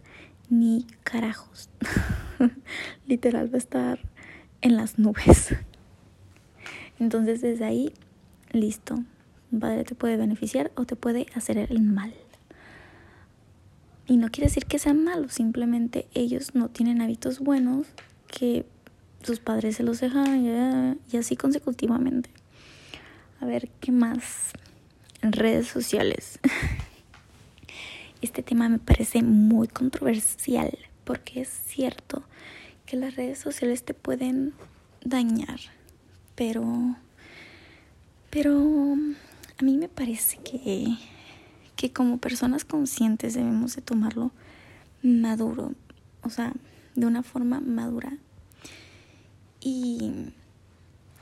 ni 0.49 0.87
carajos. 1.03 1.69
Literal 3.07 3.53
va 3.53 3.57
a 3.57 3.59
estar 3.59 3.99
en 4.61 4.77
las 4.77 4.99
nubes. 4.99 5.55
Entonces 6.99 7.41
desde 7.41 7.65
ahí, 7.65 7.93
listo. 8.53 9.03
Padre 9.59 9.85
te 9.85 9.95
puede 9.95 10.17
beneficiar 10.17 10.73
o 10.75 10.85
te 10.85 10.97
puede 10.97 11.27
hacer 11.35 11.59
el 11.59 11.81
mal. 11.81 12.13
Y 14.07 14.17
no 14.17 14.31
quiere 14.31 14.49
decir 14.49 14.67
que 14.67 14.79
sean 14.79 15.03
malos, 15.03 15.33
simplemente 15.33 16.07
ellos 16.15 16.55
no 16.55 16.69
tienen 16.69 17.01
hábitos 17.01 17.41
buenos 17.41 17.87
que 18.29 18.65
sus 19.23 19.41
padres 19.41 19.77
se 19.77 19.83
los 19.83 20.01
dejan 20.01 20.97
y, 21.11 21.17
así 21.17 21.37
consecutivamente. 21.37 22.31
A 23.41 23.47
ver, 23.47 23.69
¿qué 23.81 23.91
más? 23.91 24.53
Redes 25.23 25.67
sociales. 25.67 26.39
Este 28.23 28.43
tema 28.43 28.71
me 28.71 28.79
parece 28.79 29.23
muy 29.23 29.69
controversial 29.69 30.77
porque 31.05 31.43
es 31.43 31.49
cierto 31.49 32.25
que 32.87 32.97
las 32.97 33.15
redes 33.15 33.39
sociales 33.39 33.85
te 33.85 33.93
pueden 33.93 34.55
dañar, 35.05 35.61
pero 36.35 36.97
pero 38.31 38.97
a 39.59 39.65
mí 39.65 39.77
me 39.77 39.89
parece 39.89 40.39
que 40.39 40.97
que 41.77 41.93
como 41.93 42.19
personas 42.19 42.65
conscientes 42.65 43.35
debemos 43.35 43.77
de 43.77 43.83
tomarlo 43.83 44.33
maduro, 45.03 45.73
o 46.23 46.31
sea, 46.31 46.53
de 46.95 47.07
una 47.07 47.23
forma 47.23 47.61
madura 47.61 48.17
y, 49.61 50.33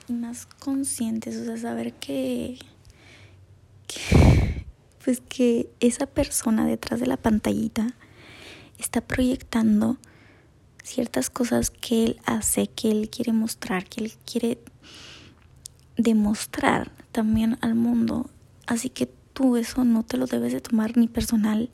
más 0.08 0.46
conscientes, 0.46 1.36
o 1.36 1.44
sea, 1.44 1.56
saber 1.56 1.94
que 1.94 2.58
pues 5.04 5.20
que 5.28 5.70
esa 5.80 6.06
persona 6.06 6.66
detrás 6.66 7.00
de 7.00 7.06
la 7.06 7.16
pantallita 7.16 7.94
está 8.78 9.00
proyectando 9.00 9.98
ciertas 10.82 11.30
cosas 11.30 11.70
que 11.70 12.04
él 12.04 12.20
hace, 12.26 12.68
que 12.68 12.90
él 12.90 13.10
quiere 13.10 13.32
mostrar, 13.32 13.86
que 13.86 14.04
él 14.04 14.12
quiere 14.24 14.58
demostrar 15.96 16.92
también 17.12 17.58
al 17.62 17.74
mundo. 17.74 18.30
Así 18.66 18.90
que 18.90 19.10
tú 19.34 19.56
eso 19.56 19.84
no 19.84 20.04
te 20.04 20.16
lo 20.16 20.26
debes 20.26 20.52
de 20.52 20.60
tomar 20.60 20.96
ni 20.96 21.08
personal, 21.08 21.68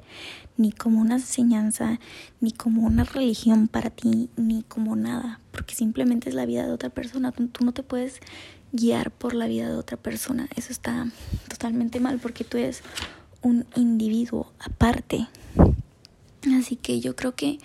ni 0.56 0.72
como 0.72 1.00
una 1.00 1.16
enseñanza, 1.16 2.00
ni 2.40 2.52
como 2.52 2.82
una 2.82 3.04
religión 3.04 3.68
para 3.68 3.90
ti, 3.90 4.30
ni 4.36 4.62
como 4.64 4.96
nada, 4.96 5.40
porque 5.52 5.74
simplemente 5.74 6.28
es 6.28 6.34
la 6.34 6.46
vida 6.46 6.66
de 6.66 6.72
otra 6.72 6.90
persona. 6.90 7.32
Tú, 7.32 7.64
no 7.64 7.72
te 7.72 7.82
puedes 7.82 8.20
guiar 8.72 9.10
por 9.10 9.34
la 9.34 9.46
vida 9.46 9.68
de 9.68 9.76
otra 9.76 9.96
persona. 9.96 10.48
Eso 10.56 10.72
está 10.72 11.06
totalmente 11.48 12.00
mal 12.00 12.18
porque 12.18 12.44
tú 12.44 12.56
eres 12.56 12.82
un 13.42 13.66
individuo 13.76 14.52
aparte. 14.58 15.28
Así 16.58 16.76
que 16.76 17.00
yo 17.00 17.14
creo 17.14 17.34
que 17.34 17.58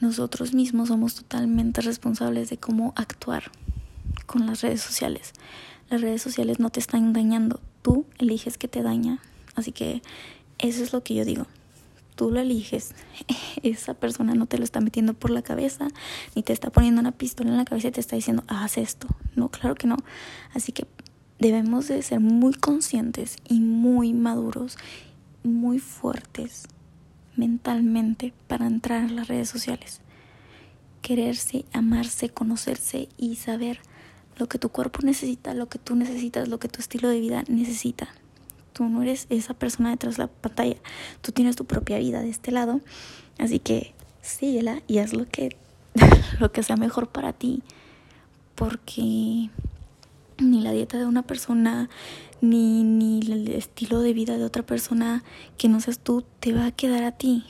nosotros 0.00 0.54
mismos 0.54 0.88
somos 0.88 1.16
totalmente 1.16 1.80
responsables 1.80 2.48
de 2.50 2.58
cómo 2.58 2.92
actuar 2.96 3.50
con 4.26 4.46
las 4.46 4.60
redes 4.60 4.80
sociales. 4.80 5.32
Las 5.88 6.00
redes 6.02 6.22
sociales 6.22 6.60
no 6.60 6.70
te 6.70 6.78
están 6.78 7.12
dañando, 7.12 7.60
tú 7.82 8.06
eliges 8.18 8.56
que 8.56 8.68
te 8.68 8.82
daña. 8.82 9.20
Así 9.60 9.72
que 9.72 10.02
eso 10.58 10.82
es 10.82 10.92
lo 10.92 11.02
que 11.02 11.14
yo 11.14 11.24
digo. 11.24 11.46
Tú 12.16 12.30
lo 12.30 12.40
eliges. 12.40 12.94
Esa 13.62 13.94
persona 13.94 14.34
no 14.34 14.46
te 14.46 14.58
lo 14.58 14.64
está 14.64 14.80
metiendo 14.80 15.14
por 15.14 15.30
la 15.30 15.42
cabeza, 15.42 15.88
ni 16.34 16.42
te 16.42 16.52
está 16.52 16.70
poniendo 16.70 17.00
una 17.00 17.12
pistola 17.12 17.50
en 17.50 17.56
la 17.56 17.64
cabeza 17.64 17.88
y 17.88 17.92
te 17.92 18.00
está 18.00 18.16
diciendo, 18.16 18.44
haz 18.48 18.76
esto. 18.76 19.06
No, 19.36 19.48
claro 19.48 19.74
que 19.74 19.86
no. 19.86 19.96
Así 20.52 20.72
que 20.72 20.86
debemos 21.38 21.88
de 21.88 22.02
ser 22.02 22.20
muy 22.20 22.54
conscientes 22.54 23.36
y 23.48 23.60
muy 23.60 24.12
maduros, 24.12 24.76
muy 25.42 25.78
fuertes 25.78 26.66
mentalmente 27.36 28.32
para 28.46 28.66
entrar 28.66 29.04
a 29.04 29.08
las 29.08 29.28
redes 29.28 29.48
sociales. 29.48 30.00
Quererse, 31.02 31.64
amarse, 31.72 32.28
conocerse 32.28 33.08
y 33.16 33.36
saber 33.36 33.80
lo 34.36 34.48
que 34.48 34.58
tu 34.58 34.68
cuerpo 34.68 35.00
necesita, 35.02 35.54
lo 35.54 35.68
que 35.68 35.78
tú 35.78 35.96
necesitas, 35.96 36.48
lo 36.48 36.58
que 36.58 36.68
tu 36.68 36.80
estilo 36.80 37.08
de 37.08 37.20
vida 37.20 37.44
necesita. 37.48 38.08
Tú 38.72 38.84
no 38.84 39.02
eres 39.02 39.26
esa 39.30 39.54
persona 39.54 39.90
detrás 39.90 40.16
de 40.16 40.24
la 40.24 40.28
pantalla, 40.28 40.76
tú 41.22 41.32
tienes 41.32 41.56
tu 41.56 41.64
propia 41.64 41.98
vida 41.98 42.22
de 42.22 42.30
este 42.30 42.52
lado, 42.52 42.80
así 43.38 43.58
que 43.58 43.94
síguela 44.22 44.82
y 44.86 44.98
haz 44.98 45.12
lo 45.12 45.26
que, 45.28 45.56
lo 46.38 46.52
que 46.52 46.62
sea 46.62 46.76
mejor 46.76 47.08
para 47.08 47.32
ti, 47.32 47.62
porque 48.54 49.50
ni 50.40 50.60
la 50.60 50.72
dieta 50.72 50.98
de 50.98 51.06
una 51.06 51.22
persona, 51.22 51.88
ni, 52.40 52.82
ni 52.82 53.20
el 53.20 53.48
estilo 53.48 54.00
de 54.00 54.12
vida 54.12 54.38
de 54.38 54.44
otra 54.44 54.62
persona 54.62 55.22
que 55.58 55.68
no 55.68 55.80
seas 55.80 55.98
tú 55.98 56.24
te 56.40 56.52
va 56.52 56.66
a 56.66 56.72
quedar 56.72 57.04
a 57.04 57.12
ti. 57.12 57.44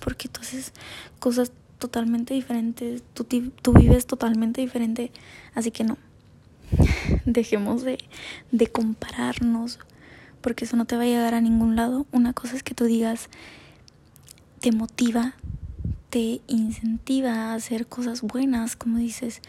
Porque 0.00 0.28
entonces 0.28 0.72
cosas 1.18 1.52
totalmente 1.78 2.34
diferentes, 2.34 3.02
tú, 3.14 3.24
tú 3.24 3.72
vives 3.72 4.06
totalmente 4.06 4.60
diferente. 4.60 5.10
Así 5.54 5.70
que 5.70 5.84
no, 5.84 5.96
dejemos 7.24 7.82
de, 7.82 7.98
de 8.52 8.66
compararnos, 8.66 9.78
porque 10.40 10.64
eso 10.64 10.76
no 10.76 10.84
te 10.84 10.96
va 10.96 11.02
a 11.02 11.06
llegar 11.06 11.34
a 11.34 11.40
ningún 11.40 11.76
lado. 11.76 12.06
Una 12.12 12.32
cosa 12.32 12.56
es 12.56 12.62
que 12.62 12.74
tú 12.74 12.84
digas, 12.84 13.28
te 14.60 14.72
motiva, 14.72 15.34
te 16.10 16.40
incentiva 16.46 17.32
a 17.32 17.54
hacer 17.54 17.86
cosas 17.86 18.22
buenas, 18.22 18.76
como 18.76 18.98
dices, 18.98 19.42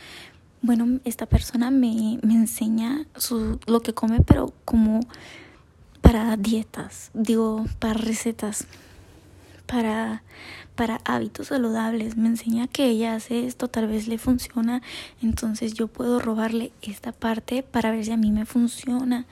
bueno, 0.62 1.00
esta 1.06 1.26
persona 1.26 1.72
me, 1.72 2.20
me 2.22 2.34
enseña 2.34 3.06
su, 3.16 3.60
lo 3.66 3.82
que 3.82 3.94
come, 3.94 4.22
pero 4.22 4.54
como 4.66 5.00
para 6.02 6.36
dietas, 6.38 7.12
digo, 7.14 7.66
para 7.80 7.94
recetas, 7.94 8.66
para, 9.66 10.24
para 10.76 11.00
hábitos 11.06 11.48
saludables. 11.48 12.18
Me 12.18 12.28
enseña 12.28 12.68
que 12.68 12.88
ella 12.88 13.16
hace 13.16 13.46
esto, 13.46 13.68
tal 13.68 13.88
vez 13.88 14.08
le 14.08 14.18
funciona, 14.18 14.82
entonces 15.22 15.74
yo 15.74 15.88
puedo 15.88 16.20
robarle 16.20 16.72
esta 16.82 17.12
parte 17.12 17.64
para 17.64 17.92
ver 17.92 18.06
si 18.06 18.12
a 18.12 18.18
mí 18.18 18.32
me 18.32 18.46
funciona, 18.46 19.26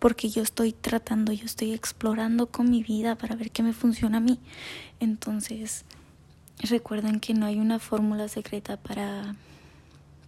porque 0.00 0.30
yo 0.30 0.42
estoy 0.42 0.72
tratando, 0.72 1.32
yo 1.32 1.44
estoy 1.44 1.72
explorando 1.72 2.46
con 2.46 2.68
mi 2.68 2.82
vida 2.82 3.16
para 3.16 3.36
ver 3.36 3.52
qué 3.52 3.62
me 3.62 3.72
funciona 3.72 4.16
a 4.16 4.20
mí. 4.20 4.40
Entonces, 4.98 5.84
recuerden 6.58 7.20
que 7.20 7.34
no 7.34 7.46
hay 7.46 7.58
una 7.58 7.78
fórmula 7.78 8.26
secreta 8.26 8.76
para 8.76 9.36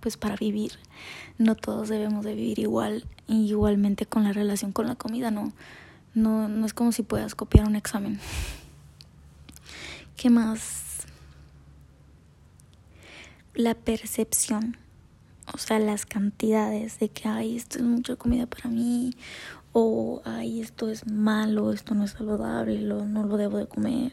pues 0.00 0.16
para 0.16 0.36
vivir. 0.36 0.72
No 1.38 1.54
todos 1.54 1.88
debemos 1.88 2.24
de 2.24 2.34
vivir 2.34 2.58
igual 2.58 3.06
igualmente 3.28 4.04
con 4.04 4.24
la 4.24 4.32
relación 4.32 4.72
con 4.72 4.86
la 4.86 4.96
comida, 4.96 5.30
no. 5.30 5.52
No, 6.14 6.48
no 6.48 6.66
es 6.66 6.74
como 6.74 6.92
si 6.92 7.02
puedas 7.02 7.34
copiar 7.34 7.66
un 7.66 7.76
examen. 7.76 8.20
¿Qué 10.16 10.28
más? 10.28 11.06
La 13.54 13.74
percepción, 13.74 14.76
o 15.52 15.58
sea, 15.58 15.78
las 15.78 16.04
cantidades 16.04 16.98
de 16.98 17.08
que, 17.08 17.28
ay, 17.28 17.56
esto 17.56 17.78
es 17.78 17.84
mucha 17.84 18.16
comida 18.16 18.46
para 18.46 18.68
mí, 18.68 19.14
o, 19.72 20.22
ay, 20.24 20.60
esto 20.60 20.88
es 20.88 21.06
malo, 21.06 21.72
esto 21.72 21.94
no 21.94 22.04
es 22.04 22.12
saludable, 22.12 22.80
lo, 22.80 23.06
no 23.06 23.24
lo 23.24 23.36
debo 23.36 23.58
de 23.58 23.66
comer. 23.66 24.12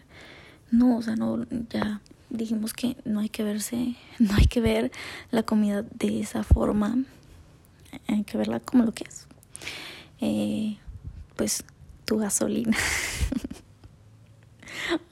No, 0.71 0.97
o 0.97 1.01
sea, 1.01 1.15
no, 1.15 1.45
ya 1.69 2.01
dijimos 2.29 2.73
que 2.73 2.95
no 3.05 3.19
hay 3.19 3.29
que 3.29 3.43
verse, 3.43 3.95
no 4.19 4.35
hay 4.35 4.45
que 4.45 4.61
ver 4.61 4.91
la 5.31 5.43
comida 5.43 5.83
de 5.83 6.21
esa 6.21 6.43
forma, 6.43 6.97
hay 8.07 8.23
que 8.23 8.37
verla 8.37 8.59
como 8.59 8.83
lo 8.83 8.91
que 8.91 9.05
es. 9.07 9.27
Eh, 10.21 10.77
pues 11.35 11.63
tu 12.05 12.17
gasolina. 12.17 12.77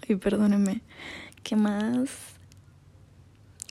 Ay, 0.08 0.16
perdóneme. 0.16 0.82
¿Qué 1.44 1.56
más? 1.56 2.10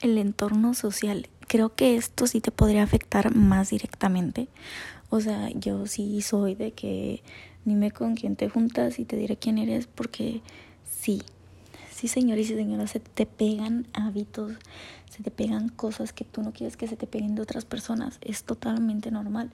El 0.01 0.19
entorno 0.19 0.75
social. 0.75 1.29
Creo 1.49 1.75
que 1.75 1.97
esto 1.97 2.27
sí 2.27 2.41
te 2.41 2.51
podría 2.51 2.83
afectar 2.83 3.35
más 3.35 3.71
directamente. 3.71 4.49
O 5.11 5.21
sea, 5.21 5.51
yo 5.51 5.87
sí 5.87 6.21
soy 6.23 6.55
de 6.55 6.73
que 6.73 7.23
dime 7.65 7.91
con 7.91 8.15
quién 8.15 8.37
te 8.37 8.49
juntas 8.49 8.99
y 8.99 9.05
te 9.05 9.17
diré 9.17 9.37
quién 9.37 9.59
eres 9.59 9.87
porque 9.87 10.43
sí. 10.89 11.23
Sí, 11.91 12.09
señores 12.09 12.51
y 12.51 12.55
señoras, 12.55 12.91
se 12.91 13.01
te 13.01 13.25
pegan 13.25 13.87
hábitos, 13.95 14.53
se 15.11 15.23
te 15.23 15.31
pegan 15.31 15.71
cosas 15.71 16.13
que 16.13 16.25
tú 16.25 16.43
no 16.43 16.53
quieres 16.53 16.77
que 16.77 16.87
se 16.87 16.97
te 16.97 17.07
peguen 17.07 17.35
de 17.35 17.43
otras 17.43 17.65
personas. 17.65 18.19
Es 18.21 18.45
totalmente 18.45 19.11
normal 19.11 19.51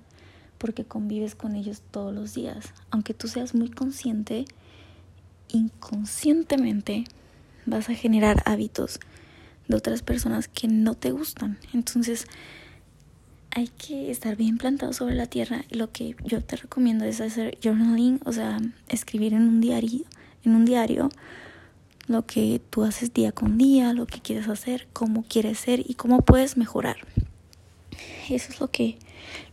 porque 0.58 0.84
convives 0.84 1.34
con 1.34 1.54
ellos 1.54 1.82
todos 1.90 2.14
los 2.14 2.34
días. 2.34 2.72
Aunque 2.90 3.14
tú 3.14 3.28
seas 3.28 3.54
muy 3.54 3.70
consciente, 3.70 4.44
inconscientemente 5.48 7.04
vas 7.66 7.88
a 7.88 7.94
generar 7.94 8.42
hábitos 8.44 9.00
de 9.68 9.76
otras 9.76 10.02
personas 10.02 10.48
que 10.48 10.68
no 10.68 10.94
te 10.94 11.12
gustan. 11.12 11.58
Entonces, 11.72 12.26
hay 13.54 13.68
que 13.68 14.10
estar 14.10 14.36
bien 14.36 14.56
plantado 14.56 14.92
sobre 14.94 15.14
la 15.14 15.26
tierra 15.26 15.64
y 15.70 15.76
lo 15.76 15.92
que 15.92 16.16
yo 16.24 16.42
te 16.42 16.56
recomiendo 16.56 17.04
es 17.04 17.20
hacer 17.20 17.58
journaling, 17.62 18.20
o 18.24 18.32
sea, 18.32 18.58
escribir 18.88 19.34
en 19.34 19.42
un 19.42 19.60
diario, 19.60 20.00
en 20.44 20.56
un 20.56 20.64
diario 20.64 21.10
lo 22.06 22.24
que 22.26 22.60
tú 22.70 22.82
haces 22.82 23.12
día 23.12 23.30
con 23.32 23.58
día, 23.58 23.92
lo 23.92 24.06
que 24.06 24.20
quieres 24.20 24.48
hacer, 24.48 24.88
cómo 24.94 25.22
quieres 25.28 25.58
ser 25.58 25.80
y 25.86 25.94
cómo 25.94 26.22
puedes 26.22 26.56
mejorar. 26.56 26.96
Eso 28.30 28.52
es 28.52 28.60
lo 28.60 28.68
que 28.68 28.96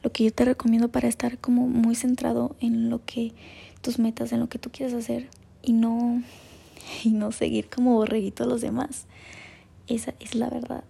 lo 0.01 0.11
que 0.11 0.23
yo 0.23 0.31
te 0.31 0.45
recomiendo 0.45 0.87
para 0.87 1.09
estar 1.09 1.37
como 1.37 1.67
muy 1.67 1.95
centrado 1.95 2.55
en 2.61 2.89
lo 2.89 3.05
que 3.05 3.33
tus 3.81 3.99
metas, 3.99 4.31
en 4.31 4.39
lo 4.39 4.47
que 4.47 4.59
tú 4.59 4.69
quieres 4.71 4.95
hacer 4.95 5.27
y 5.61 5.73
no 5.73 6.23
y 7.03 7.09
no 7.09 7.33
seguir 7.33 7.69
como 7.69 7.95
borreguito 7.95 8.45
a 8.45 8.47
los 8.47 8.61
demás. 8.61 9.07
Esa 9.87 10.13
es 10.19 10.35
la 10.35 10.49
verdad. 10.49 10.85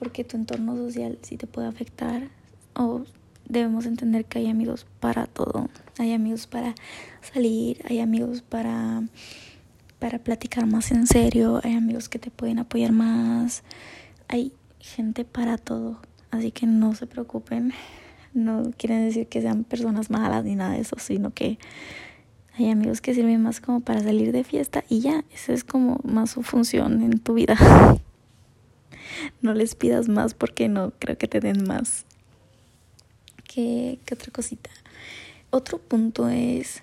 Porque 0.00 0.24
tu 0.24 0.36
entorno 0.36 0.74
social 0.74 1.16
sí 1.22 1.36
te 1.36 1.46
puede 1.46 1.68
afectar 1.68 2.28
o 2.74 3.02
debemos 3.48 3.86
entender 3.86 4.24
que 4.24 4.40
hay 4.40 4.48
amigos 4.48 4.86
para 4.98 5.26
todo. 5.26 5.68
Hay 5.98 6.12
amigos 6.12 6.48
para 6.48 6.74
salir, 7.20 7.80
hay 7.88 8.00
amigos 8.00 8.42
para 8.42 9.04
para 10.00 10.18
platicar 10.18 10.66
más 10.66 10.90
en 10.90 11.06
serio, 11.06 11.60
hay 11.62 11.74
amigos 11.74 12.08
que 12.08 12.18
te 12.18 12.30
pueden 12.30 12.58
apoyar 12.58 12.90
más. 12.90 13.62
Hay 14.26 14.52
gente 14.80 15.24
para 15.24 15.58
todo. 15.58 16.00
Así 16.30 16.50
que 16.50 16.66
no 16.66 16.94
se 16.94 17.06
preocupen. 17.06 17.72
No 18.32 18.70
quieren 18.76 19.04
decir 19.04 19.28
que 19.28 19.42
sean 19.42 19.64
personas 19.64 20.10
malas 20.10 20.44
ni 20.44 20.56
nada 20.56 20.72
de 20.72 20.80
eso, 20.80 20.96
sino 20.98 21.32
que 21.32 21.58
hay 22.56 22.70
amigos 22.70 23.00
que 23.00 23.14
sirven 23.14 23.42
más 23.42 23.60
como 23.60 23.80
para 23.80 24.00
salir 24.00 24.32
de 24.32 24.44
fiesta 24.44 24.84
y 24.88 25.00
ya, 25.00 25.24
esa 25.32 25.52
es 25.52 25.64
como 25.64 26.00
más 26.02 26.30
su 26.30 26.42
función 26.42 27.02
en 27.02 27.18
tu 27.18 27.34
vida. 27.34 27.56
No 29.42 29.54
les 29.54 29.74
pidas 29.74 30.08
más 30.08 30.34
porque 30.34 30.68
no 30.68 30.92
creo 30.98 31.16
que 31.16 31.28
te 31.28 31.40
den 31.40 31.64
más. 31.64 32.04
¿Qué, 33.44 33.98
qué 34.04 34.14
otra 34.14 34.30
cosita? 34.32 34.70
Otro 35.50 35.78
punto 35.78 36.28
es 36.28 36.82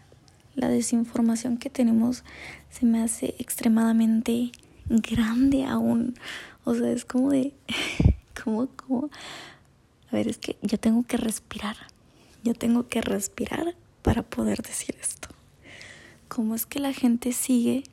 la 0.55 0.67
desinformación 0.67 1.57
que 1.57 1.69
tenemos 1.69 2.23
se 2.69 2.85
me 2.85 3.01
hace 3.01 3.35
extremadamente 3.39 4.51
grande 4.89 5.65
aún. 5.65 6.15
O 6.63 6.73
sea, 6.73 6.91
es 6.91 7.05
como 7.05 7.31
de. 7.31 7.53
A 10.09 10.15
ver, 10.15 10.29
es 10.29 10.37
que 10.37 10.55
yo 10.61 10.79
tengo 10.79 11.03
que 11.03 11.17
respirar. 11.17 11.75
Yo 12.43 12.53
tengo 12.53 12.87
que 12.87 13.01
respirar 13.01 13.75
para 14.03 14.23
poder 14.23 14.61
decir 14.61 14.95
esto. 15.01 15.27
¿Cómo 16.29 16.55
es 16.55 16.65
que 16.65 16.79
la 16.79 16.93
gente 16.93 17.33
sigue 17.33 17.83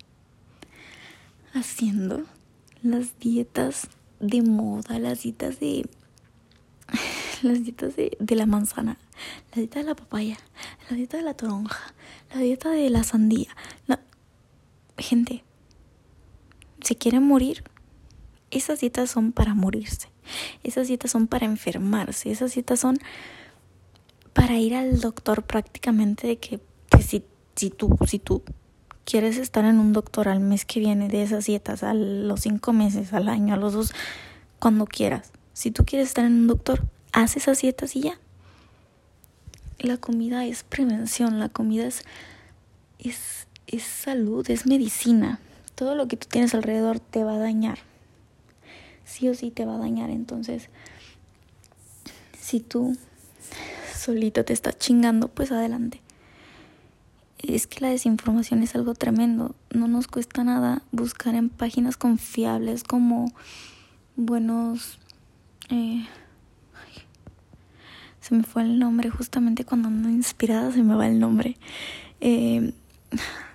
haciendo 1.54 2.22
las 2.82 3.18
dietas 3.18 3.88
de 4.28 4.42
moda, 4.42 4.98
las 4.98 5.22
dietas 5.22 5.60
de 5.60 5.88
las 7.42 7.62
dietas 7.62 7.96
de, 7.96 8.16
de, 8.18 8.34
la 8.36 8.46
manzana, 8.46 8.98
la 9.52 9.56
dieta 9.56 9.78
de 9.78 9.84
la 9.84 9.94
papaya, 9.94 10.38
la 10.88 10.96
dieta 10.96 11.16
de 11.16 11.22
la 11.22 11.34
toronja, 11.34 11.94
la 12.32 12.40
dieta 12.40 12.70
de 12.70 12.90
la 12.90 13.04
sandía. 13.04 13.54
La... 13.86 14.00
Gente, 14.96 15.44
si 16.80 16.94
quieren 16.94 17.24
morir, 17.24 17.64
esas 18.50 18.80
dietas 18.80 19.10
son 19.10 19.32
para 19.32 19.54
morirse. 19.54 20.08
Esas 20.62 20.88
dietas 20.88 21.10
son 21.10 21.26
para 21.26 21.46
enfermarse. 21.46 22.30
Esas 22.30 22.54
dietas 22.54 22.80
son 22.80 22.98
para 24.32 24.58
ir 24.58 24.74
al 24.74 25.00
doctor 25.00 25.42
prácticamente 25.44 26.26
de 26.26 26.38
que 26.38 26.60
pues 26.88 27.06
si, 27.06 27.24
si 27.56 27.70
tú, 27.70 27.96
si 28.06 28.18
tú 28.18 28.42
quieres 29.04 29.36
estar 29.36 29.64
en 29.64 29.78
un 29.78 29.92
doctor 29.92 30.28
al 30.28 30.40
mes 30.40 30.64
que 30.64 30.80
viene 30.80 31.08
de 31.08 31.22
esas 31.22 31.46
dietas, 31.46 31.82
a 31.82 31.94
los 31.94 32.40
cinco 32.40 32.72
meses, 32.72 33.12
al 33.12 33.28
año, 33.28 33.54
a 33.54 33.56
los 33.56 33.72
dos, 33.72 33.92
cuando 34.58 34.86
quieras. 34.86 35.30
Si 35.52 35.70
tú 35.70 35.84
quieres 35.84 36.08
estar 36.08 36.24
en 36.24 36.32
un 36.32 36.46
doctor, 36.46 36.84
haz 37.12 37.36
esas 37.36 37.60
dietas 37.60 37.96
y 37.96 38.02
ya. 38.02 38.18
La 39.78 39.96
comida 39.96 40.46
es 40.46 40.62
prevención, 40.62 41.38
la 41.38 41.48
comida 41.48 41.86
es, 41.86 42.04
es, 42.98 43.46
es 43.66 43.82
salud, 43.82 44.48
es 44.50 44.66
medicina. 44.66 45.40
Todo 45.74 45.94
lo 45.94 46.08
que 46.08 46.16
tú 46.16 46.26
tienes 46.30 46.54
alrededor 46.54 47.00
te 47.00 47.24
va 47.24 47.34
a 47.34 47.38
dañar 47.38 47.78
sí 49.04 49.28
o 49.28 49.34
sí 49.34 49.50
te 49.50 49.64
va 49.64 49.76
a 49.76 49.78
dañar. 49.78 50.10
Entonces, 50.10 50.68
si 52.38 52.60
tú 52.60 52.96
solito 53.96 54.44
te 54.44 54.52
estás 54.52 54.78
chingando, 54.78 55.28
pues 55.28 55.52
adelante. 55.52 56.00
Es 57.46 57.66
que 57.66 57.80
la 57.80 57.90
desinformación 57.90 58.62
es 58.62 58.74
algo 58.74 58.94
tremendo. 58.94 59.54
No 59.70 59.88
nos 59.88 60.06
cuesta 60.06 60.44
nada 60.44 60.82
buscar 60.92 61.34
en 61.34 61.48
páginas 61.48 61.96
confiables 61.96 62.84
como 62.84 63.32
buenos... 64.16 64.98
Eh, 65.70 66.06
se 68.20 68.34
me 68.34 68.42
fue 68.42 68.62
el 68.62 68.78
nombre, 68.78 69.10
justamente 69.10 69.64
cuando 69.64 69.88
ando 69.88 70.08
inspirada 70.08 70.72
se 70.72 70.82
me 70.82 70.94
va 70.94 71.06
el 71.06 71.20
nombre. 71.20 71.58
Eh, 72.20 72.72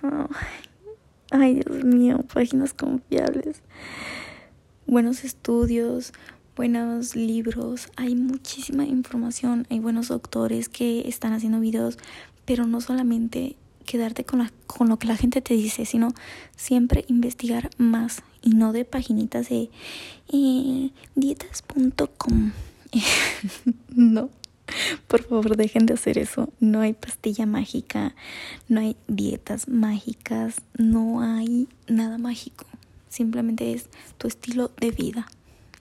ay, 1.32 1.54
Dios 1.54 1.84
mío, 1.84 2.24
páginas 2.32 2.72
confiables 2.72 3.62
buenos 4.90 5.22
estudios, 5.22 6.12
buenos 6.56 7.14
libros, 7.14 7.88
hay 7.94 8.16
muchísima 8.16 8.84
información, 8.84 9.64
hay 9.70 9.78
buenos 9.78 10.08
doctores 10.08 10.68
que 10.68 11.08
están 11.08 11.32
haciendo 11.32 11.60
videos, 11.60 11.96
pero 12.44 12.66
no 12.66 12.80
solamente 12.80 13.54
quedarte 13.90 14.24
con, 14.24 14.40
la, 14.40 14.52
con 14.66 14.88
lo 14.88 14.98
que 14.98 15.06
la 15.06 15.16
gente 15.16 15.40
te 15.40 15.54
dice, 15.54 15.84
sino 15.84 16.14
siempre 16.56 17.04
investigar 17.08 17.70
más 17.78 18.22
y 18.42 18.50
no 18.50 18.72
de 18.72 18.84
paginitas 18.84 19.48
de 19.48 19.70
eh, 20.32 20.90
dietas.com. 21.14 22.52
no, 23.88 24.30
por 25.06 25.22
favor 25.24 25.56
dejen 25.56 25.86
de 25.86 25.94
hacer 25.94 26.18
eso. 26.18 26.52
No 26.60 26.80
hay 26.80 26.92
pastilla 26.92 27.46
mágica, 27.46 28.14
no 28.68 28.80
hay 28.80 28.96
dietas 29.08 29.68
mágicas, 29.68 30.62
no 30.76 31.20
hay 31.20 31.68
nada 31.88 32.18
mágico 32.18 32.66
simplemente 33.10 33.72
es 33.72 33.90
tu 34.16 34.28
estilo 34.28 34.70
de 34.80 34.92
vida. 34.92 35.26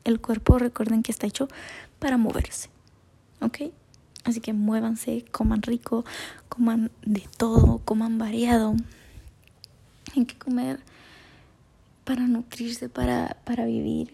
El 0.04 0.20
cuerpo, 0.20 0.60
recuerden 0.60 1.04
que 1.04 1.12
está 1.12 1.28
hecho 1.28 1.48
para 2.00 2.18
moverse, 2.18 2.70
¿ok? 3.40 3.72
Así 4.24 4.42
que 4.42 4.54
muévanse, 4.54 5.26
coman 5.32 5.62
rico, 5.62 6.06
coman 6.50 6.92
de 7.06 7.24
todo, 7.38 7.80
coman 7.86 8.18
variado. 8.18 8.76
Hay 10.16 10.26
que 10.26 10.38
comer 10.38 10.80
para 12.04 12.28
nutrirse, 12.28 12.90
para, 12.90 13.38
para 13.46 13.66
vivir, 13.66 14.14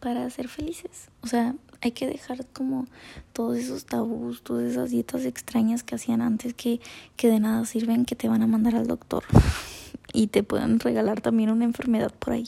para 0.00 0.28
ser 0.30 0.48
felices. 0.48 1.08
O 1.22 1.26
sea, 1.26 1.54
hay 1.80 1.92
que 1.92 2.06
dejar 2.06 2.46
como 2.46 2.86
todos 3.32 3.58
esos 3.58 3.84
tabús, 3.84 4.42
todas 4.42 4.70
esas 4.70 4.90
dietas 4.90 5.24
extrañas 5.24 5.82
que 5.82 5.94
hacían 5.94 6.22
antes 6.22 6.54
que, 6.54 6.80
que 7.16 7.28
de 7.28 7.40
nada 7.40 7.64
sirven, 7.64 8.04
que 8.04 8.16
te 8.16 8.28
van 8.28 8.42
a 8.42 8.46
mandar 8.46 8.74
al 8.74 8.86
doctor 8.86 9.24
y 10.12 10.28
te 10.28 10.42
pueden 10.42 10.80
regalar 10.80 11.20
también 11.20 11.50
una 11.50 11.64
enfermedad 11.64 12.12
por 12.12 12.34
ahí. 12.34 12.46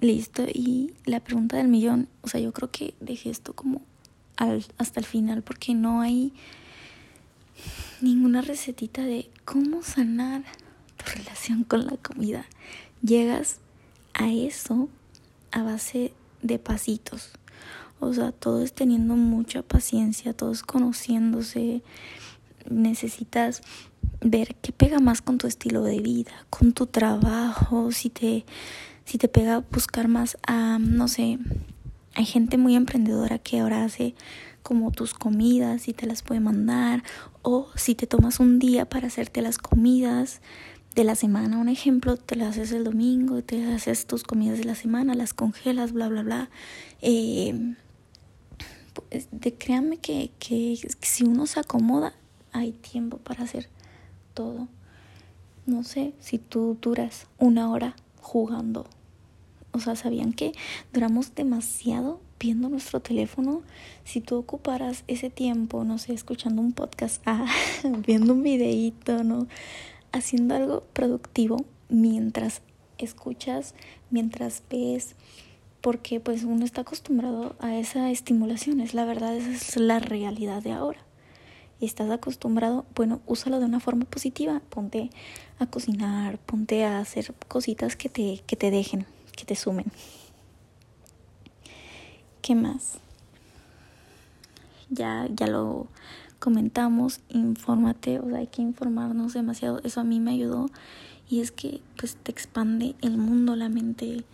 Listo. 0.00 0.44
Y 0.52 0.94
la 1.04 1.20
pregunta 1.20 1.56
del 1.56 1.68
millón, 1.68 2.08
o 2.22 2.28
sea, 2.28 2.40
yo 2.40 2.52
creo 2.52 2.70
que 2.70 2.94
dejé 3.00 3.30
esto 3.30 3.54
como 3.54 3.82
al, 4.36 4.64
hasta 4.78 5.00
el 5.00 5.06
final 5.06 5.42
porque 5.42 5.74
no 5.74 6.00
hay 6.00 6.32
ninguna 8.00 8.42
recetita 8.42 9.02
de 9.02 9.30
cómo 9.44 9.82
sanar 9.82 10.42
tu 10.96 11.04
relación 11.16 11.64
con 11.64 11.86
la 11.86 11.96
comida. 11.96 12.46
Llegas 13.02 13.60
a 14.14 14.30
eso 14.30 14.88
a 15.52 15.62
base 15.62 16.12
de 16.42 16.58
pasitos. 16.58 17.30
O 17.98 18.12
sea, 18.12 18.32
todo 18.32 18.62
es 18.62 18.74
teniendo 18.74 19.16
mucha 19.16 19.62
paciencia, 19.62 20.34
todo 20.34 20.52
es 20.52 20.62
conociéndose. 20.62 21.82
Necesitas 22.68 23.62
ver 24.20 24.56
qué 24.56 24.72
pega 24.72 24.98
más 24.98 25.22
con 25.22 25.38
tu 25.38 25.46
estilo 25.46 25.82
de 25.82 26.00
vida, 26.00 26.32
con 26.50 26.72
tu 26.72 26.86
trabajo, 26.86 27.92
si 27.92 28.10
te, 28.10 28.44
si 29.06 29.18
te 29.18 29.28
pega 29.28 29.64
buscar 29.70 30.08
más 30.08 30.36
a, 30.46 30.78
no 30.78 31.08
sé, 31.08 31.38
hay 32.14 32.26
gente 32.26 32.58
muy 32.58 32.74
emprendedora 32.74 33.38
que 33.38 33.60
ahora 33.60 33.84
hace 33.84 34.14
como 34.62 34.90
tus 34.90 35.14
comidas 35.14 35.86
y 35.86 35.92
te 35.92 36.06
las 36.06 36.22
puede 36.22 36.40
mandar 36.40 37.04
o 37.42 37.68
si 37.76 37.94
te 37.94 38.08
tomas 38.08 38.40
un 38.40 38.58
día 38.58 38.88
para 38.88 39.06
hacerte 39.06 39.40
las 39.42 39.58
comidas 39.58 40.40
de 40.96 41.04
la 41.04 41.14
semana, 41.14 41.58
un 41.58 41.68
ejemplo, 41.68 42.16
te 42.16 42.34
las 42.34 42.56
haces 42.56 42.72
el 42.72 42.82
domingo, 42.82 43.42
te 43.42 43.64
haces 43.72 44.06
tus 44.06 44.24
comidas 44.24 44.58
de 44.58 44.64
la 44.64 44.74
semana, 44.74 45.14
las 45.14 45.34
congelas, 45.34 45.92
bla, 45.92 46.08
bla, 46.08 46.22
bla. 46.22 46.50
Eh, 47.00 47.74
pues, 48.94 49.28
de, 49.30 49.54
créanme 49.54 49.98
que, 49.98 50.32
que 50.38 50.78
si 51.02 51.24
uno 51.24 51.46
se 51.46 51.60
acomoda, 51.60 52.14
hay 52.50 52.72
tiempo 52.72 53.18
para 53.18 53.44
hacer 53.44 53.68
todo. 54.34 54.68
No 55.66 55.84
sé, 55.84 56.14
si 56.18 56.38
tú 56.38 56.78
duras 56.80 57.26
una 57.38 57.70
hora 57.70 57.94
jugando. 58.20 58.86
O 59.76 59.80
sea, 59.80 59.94
¿sabían 59.94 60.32
que 60.32 60.52
duramos 60.94 61.34
demasiado 61.34 62.18
viendo 62.40 62.70
nuestro 62.70 63.00
teléfono? 63.00 63.60
Si 64.04 64.22
tú 64.22 64.36
ocuparas 64.36 65.04
ese 65.06 65.28
tiempo, 65.28 65.84
no 65.84 65.98
sé, 65.98 66.14
escuchando 66.14 66.62
un 66.62 66.72
podcast, 66.72 67.20
ah, 67.26 67.44
viendo 68.06 68.32
un 68.32 68.42
videíto, 68.42 69.22
¿no? 69.22 69.48
Haciendo 70.12 70.54
algo 70.54 70.84
productivo 70.94 71.58
mientras 71.90 72.62
escuchas, 72.96 73.74
mientras 74.08 74.62
ves, 74.70 75.14
porque 75.82 76.18
pues 76.18 76.44
uno 76.44 76.64
está 76.64 76.80
acostumbrado 76.80 77.54
a 77.58 77.76
esa 77.76 78.10
estimulación, 78.10 78.80
es 78.80 78.94
la 78.94 79.04
verdad, 79.04 79.36
esa 79.36 79.50
es 79.50 79.76
la 79.76 79.98
realidad 79.98 80.62
de 80.62 80.72
ahora. 80.72 81.00
Y 81.80 81.84
estás 81.84 82.10
acostumbrado, 82.10 82.86
bueno, 82.94 83.20
úsalo 83.26 83.60
de 83.60 83.66
una 83.66 83.80
forma 83.80 84.06
positiva, 84.06 84.62
ponte 84.70 85.10
a 85.58 85.66
cocinar, 85.66 86.38
ponte 86.38 86.86
a 86.86 86.98
hacer 86.98 87.34
cositas 87.46 87.94
que 87.94 88.08
te, 88.08 88.42
que 88.46 88.56
te 88.56 88.70
dejen, 88.70 89.04
que 89.36 89.44
te 89.44 89.54
sumen. 89.54 89.86
¿Qué 92.42 92.54
más? 92.54 92.98
Ya, 94.90 95.26
ya 95.30 95.46
lo 95.46 95.86
comentamos, 96.38 97.20
infórmate, 97.28 98.20
o 98.20 98.28
sea, 98.28 98.38
hay 98.38 98.46
que 98.46 98.62
informarnos 98.62 99.32
demasiado, 99.32 99.80
eso 99.84 100.00
a 100.00 100.04
mí 100.04 100.20
me 100.20 100.32
ayudó 100.32 100.70
y 101.28 101.40
es 101.40 101.50
que 101.50 101.80
pues 101.96 102.16
te 102.16 102.30
expande 102.30 102.94
el 103.02 103.18
mundo, 103.18 103.56
la 103.56 103.68
mente, 103.68 104.24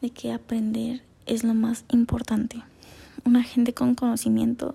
de 0.00 0.10
que 0.10 0.32
aprender 0.32 1.02
es 1.26 1.44
lo 1.44 1.54
más 1.54 1.84
importante. 1.90 2.62
Una 3.24 3.42
gente 3.42 3.74
con 3.74 3.94
conocimiento, 3.94 4.74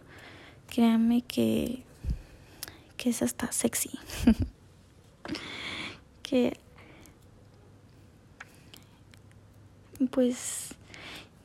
créanme 0.68 1.22
que, 1.22 1.84
que 2.98 3.10
es 3.10 3.24
hasta 3.24 3.52
sexy. 3.52 3.92
que 6.22 6.58
pues 10.08 10.76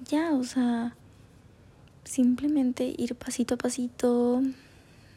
ya, 0.05 0.33
o 0.33 0.45
sea, 0.45 0.95
simplemente 2.05 2.95
ir 2.97 3.15
pasito 3.15 3.55
a 3.55 3.59
pasito, 3.59 4.43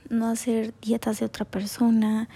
no 0.09 0.27
hacer 0.27 0.73
dietas 0.81 1.19
de 1.19 1.25
otra 1.25 1.45
persona, 1.45 2.27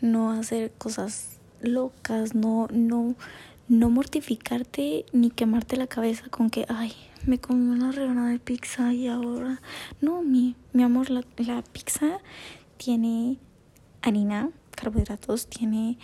no 0.00 0.32
hacer 0.32 0.72
cosas 0.72 1.38
locas, 1.62 2.34
no, 2.34 2.68
no, 2.70 3.14
no 3.68 3.90
mortificarte 3.90 5.06
ni 5.12 5.30
quemarte 5.30 5.76
la 5.76 5.86
cabeza 5.86 6.28
con 6.28 6.50
que, 6.50 6.66
ay, 6.68 6.92
me 7.26 7.38
comí 7.38 7.66
una 7.68 7.92
rebanada 7.92 8.28
de 8.28 8.38
pizza 8.38 8.92
y 8.92 9.08
ahora... 9.08 9.62
No, 10.00 10.22
mi, 10.22 10.56
mi 10.72 10.82
amor, 10.82 11.08
la, 11.10 11.24
la 11.38 11.62
pizza 11.62 12.18
tiene 12.76 13.38
harina, 14.02 14.50
carbohidratos, 14.72 15.46
tiene 15.46 15.98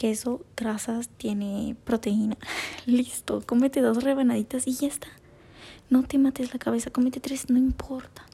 queso, 0.00 0.40
grasas, 0.56 1.10
tiene 1.10 1.76
proteína. 1.84 2.38
Listo, 2.86 3.42
cómete 3.44 3.82
dos 3.82 4.02
rebanaditas 4.02 4.66
y 4.66 4.72
ya 4.72 4.88
está. 4.88 5.08
No 5.90 6.04
te 6.04 6.16
mates 6.16 6.54
la 6.54 6.58
cabeza, 6.58 6.88
cómete 6.88 7.20
tres, 7.20 7.50
no 7.50 7.58
importa 7.58 8.24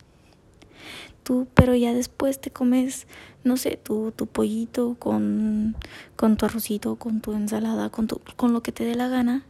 tú, 1.24 1.48
pero 1.54 1.74
ya 1.74 1.92
después 1.92 2.40
te 2.40 2.52
comes, 2.52 3.08
no 3.42 3.56
sé, 3.56 3.80
tu, 3.82 4.12
tu 4.12 4.28
pollito 4.28 4.94
con, 5.00 5.74
con 6.14 6.36
tu 6.36 6.46
arrocito, 6.46 6.94
con 6.94 7.20
tu 7.20 7.32
ensalada, 7.32 7.90
con, 7.90 8.06
tu, 8.06 8.20
con 8.36 8.52
lo 8.52 8.62
que 8.62 8.70
te 8.70 8.84
dé 8.84 8.94
la 8.94 9.08
gana, 9.08 9.42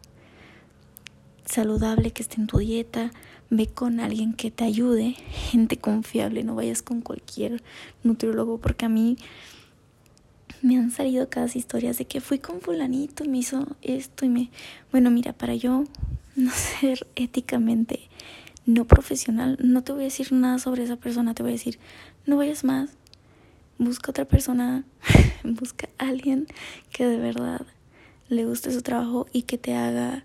saludable, 1.44 2.12
que 2.12 2.22
esté 2.22 2.40
en 2.40 2.46
tu 2.46 2.59
dieta, 2.59 3.11
ve 3.50 3.66
con 3.66 4.00
alguien 4.00 4.33
que 4.33 4.50
te 4.50 4.64
ayude, 4.64 5.11
gente 5.50 5.76
confiable, 5.76 6.44
no 6.44 6.55
vayas 6.55 6.81
con 6.81 7.02
cualquier 7.02 7.62
nutriólogo, 8.02 8.57
porque 8.57 8.87
a 8.87 8.88
mí 8.88 9.18
me 10.62 10.79
han 10.79 10.90
salido 10.90 11.29
cada 11.29 11.47
historias 11.47 11.99
de 11.99 12.07
que 12.07 12.21
fui 12.21 12.38
con 12.38 12.61
fulanito 12.61 13.25
y 13.25 13.29
me 13.29 13.38
hizo 13.38 13.66
esto 13.83 14.25
y 14.25 14.29
me... 14.29 14.51
Bueno, 14.90 15.11
mira, 15.11 15.33
para 15.33 15.55
yo 15.55 15.85
no 16.35 16.51
ser 16.81 17.07
éticamente 17.14 18.09
no 18.66 18.85
profesional, 18.85 19.57
no 19.62 19.85
te 19.85 19.92
voy 19.92 20.03
a 20.03 20.05
decir 20.05 20.33
nada 20.33 20.59
sobre 20.59 20.83
esa 20.83 20.97
persona, 20.97 21.35
te 21.35 21.42
voy 21.45 21.53
a 21.53 21.55
decir, 21.55 21.79
no 22.27 22.37
vayas 22.37 22.64
más, 22.64 22.90
busca 23.79 24.11
otra 24.11 24.25
persona, 24.25 24.85
busca 25.45 25.88
a 25.99 26.09
alguien 26.09 26.47
que 26.92 27.07
de 27.07 27.19
verdad 27.19 27.64
le 28.29 28.45
guste 28.45 28.73
su 28.73 28.83
trabajo 28.83 29.27
y 29.33 29.42
que 29.42 29.57
te 29.57 29.77
haga 29.77 30.25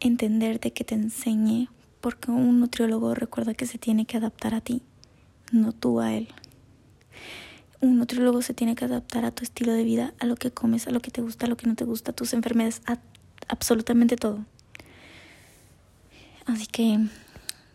entenderte, 0.00 0.72
que 0.72 0.82
te 0.82 0.96
enseñe, 0.96 1.68
porque 2.00 2.32
un 2.32 2.58
nutriólogo 2.58 3.14
recuerda 3.14 3.54
que 3.54 3.66
se 3.66 3.78
tiene 3.78 4.04
que 4.04 4.16
adaptar 4.16 4.54
a 4.54 4.60
ti, 4.60 4.82
no 5.52 5.72
tú 5.72 6.00
a 6.00 6.14
él. 6.14 6.28
Un 7.80 7.98
nutriólogo 7.98 8.42
se 8.42 8.54
tiene 8.54 8.74
que 8.74 8.84
adaptar 8.84 9.24
a 9.24 9.30
tu 9.30 9.44
estilo 9.44 9.72
de 9.72 9.84
vida, 9.84 10.14
a 10.18 10.26
lo 10.26 10.36
que 10.36 10.50
comes, 10.50 10.86
a 10.88 10.90
lo 10.90 11.00
que 11.00 11.10
te 11.10 11.20
gusta, 11.20 11.46
a 11.46 11.48
lo 11.48 11.56
que 11.56 11.66
no 11.66 11.74
te 11.74 11.84
gusta, 11.84 12.10
a 12.10 12.14
tus 12.14 12.32
enfermedades, 12.32 12.82
a 12.86 12.98
absolutamente 13.48 14.16
todo. 14.16 14.44
Así 16.46 16.66
que 16.66 16.98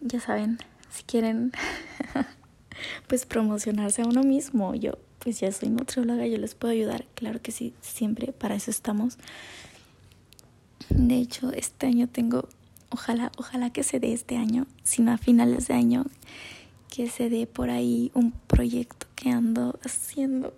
ya 0.02 0.20
saben, 0.20 0.58
si 0.92 1.04
quieren 1.04 1.52
pues 3.08 3.26
promocionarse 3.26 4.02
a 4.02 4.06
uno 4.06 4.24
mismo, 4.24 4.76
yo 4.76 4.98
pues 5.20 5.40
ya 5.40 5.52
soy 5.52 5.70
nutrióloga, 5.70 6.28
yo 6.28 6.38
les 6.38 6.54
puedo 6.54 6.74
ayudar, 6.74 7.06
claro 7.16 7.42
que 7.42 7.52
sí, 7.52 7.74
siempre 7.82 8.34
para 8.34 8.56
eso 8.56 8.72
estamos. 8.72 9.18
De 10.90 11.16
hecho, 11.16 11.52
este 11.54 11.88
año 11.88 12.10
tengo, 12.10 12.50
ojalá, 12.90 13.32
ojalá 13.38 13.72
que 13.72 13.84
se 13.84 14.00
dé 14.02 14.12
este 14.12 14.36
año, 14.36 14.68
sino 14.84 15.14
a 15.14 15.18
finales 15.18 15.68
de 15.68 15.76
año, 15.76 16.06
que 16.94 17.10
se 17.10 17.28
dé 17.28 17.48
por 17.48 17.72
ahí 17.72 18.12
un 18.14 18.32
proyecto 18.32 19.08
que 19.16 19.32
ando 19.32 19.80
haciendo, 19.84 20.54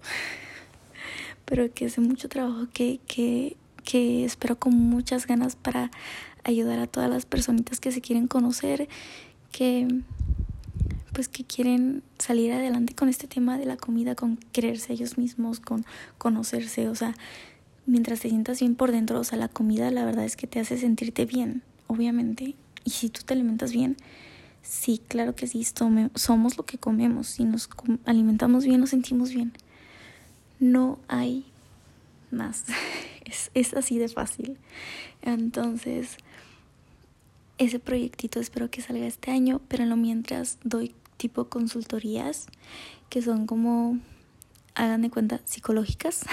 pero 1.45 1.73
que 1.73 1.85
hace 1.85 2.01
mucho 2.01 2.27
trabajo 2.27 2.67
que, 2.73 2.99
que, 3.07 3.55
que 3.85 4.25
espero 4.25 4.59
con 4.59 4.73
muchas 4.73 5.27
ganas 5.27 5.55
para 5.55 5.91
ayudar 6.43 6.79
a 6.79 6.87
todas 6.87 7.09
las 7.09 7.25
personitas 7.25 7.79
que 7.79 7.93
se 7.93 8.01
quieren 8.01 8.27
conocer, 8.27 8.89
que 9.53 9.87
pues 11.13 11.29
que 11.29 11.45
quieren 11.45 12.03
salir 12.19 12.51
adelante 12.51 12.93
con 12.93 13.07
este 13.07 13.27
tema 13.27 13.57
de 13.57 13.65
la 13.65 13.77
comida, 13.77 14.15
con 14.15 14.35
quererse 14.35 14.91
ellos 14.91 15.17
mismos, 15.17 15.61
con 15.61 15.85
conocerse, 16.17 16.89
o 16.89 16.95
sea, 16.95 17.15
mientras 17.85 18.19
te 18.19 18.27
sientas 18.27 18.59
bien 18.59 18.75
por 18.75 18.91
dentro, 18.91 19.21
o 19.21 19.23
sea, 19.23 19.37
la 19.37 19.47
comida 19.47 19.89
la 19.89 20.03
verdad 20.03 20.25
es 20.25 20.35
que 20.35 20.47
te 20.47 20.59
hace 20.59 20.77
sentirte 20.77 21.23
bien, 21.23 21.63
obviamente, 21.87 22.55
y 22.83 22.89
si 22.89 23.07
tú 23.07 23.21
te 23.25 23.33
alimentas 23.33 23.71
bien, 23.71 23.95
sí, 24.65 25.01
claro 25.07 25.35
que 25.35 25.47
sí, 25.47 25.65
somos 26.15 26.57
lo 26.57 26.65
que 26.65 26.77
comemos, 26.77 27.27
si 27.27 27.45
nos 27.45 27.69
alimentamos 28.05 28.65
bien, 28.65 28.81
nos 28.81 28.89
sentimos 28.89 29.29
bien. 29.31 29.53
No 30.59 30.99
hay 31.07 31.45
más, 32.31 32.65
es, 33.25 33.51
es 33.53 33.73
así 33.73 33.97
de 33.97 34.09
fácil. 34.09 34.57
Entonces, 35.21 36.17
ese 37.57 37.79
proyectito 37.79 38.39
espero 38.39 38.69
que 38.69 38.81
salga 38.81 39.05
este 39.05 39.31
año, 39.31 39.61
pero 39.67 39.83
en 39.83 40.01
mientras 40.01 40.57
doy 40.63 40.93
tipo 41.17 41.45
consultorías 41.45 42.47
que 43.09 43.21
son 43.21 43.45
como, 43.45 43.99
hagan 44.73 45.01
de 45.01 45.09
cuenta, 45.09 45.41
psicológicas, 45.45 46.25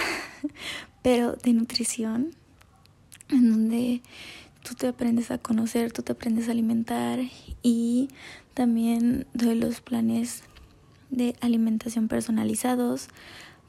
pero 1.01 1.33
de 1.33 1.53
nutrición, 1.53 2.31
en 3.29 3.49
donde 3.49 4.01
tú 4.63 4.75
te 4.75 4.87
aprendes 4.87 5.29
a 5.29 5.37
conocer, 5.37 5.91
tú 5.91 6.01
te 6.01 6.13
aprendes 6.13 6.47
a 6.47 6.51
alimentar 6.51 7.19
y 7.61 8.09
también 8.53 9.27
doy 9.33 9.55
los 9.55 9.81
planes 9.81 10.43
de 11.09 11.35
alimentación 11.41 12.07
personalizados, 12.07 13.09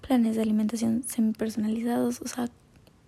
planes 0.00 0.36
de 0.36 0.42
alimentación 0.42 1.02
semi 1.02 1.32
personalizados, 1.32 2.22
o 2.22 2.28
sea, 2.28 2.48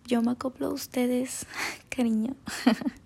yo 0.05 0.21
me 0.23 0.33
acoplo 0.33 0.67
a 0.67 0.73
ustedes, 0.73 1.47
cariño. 1.89 2.35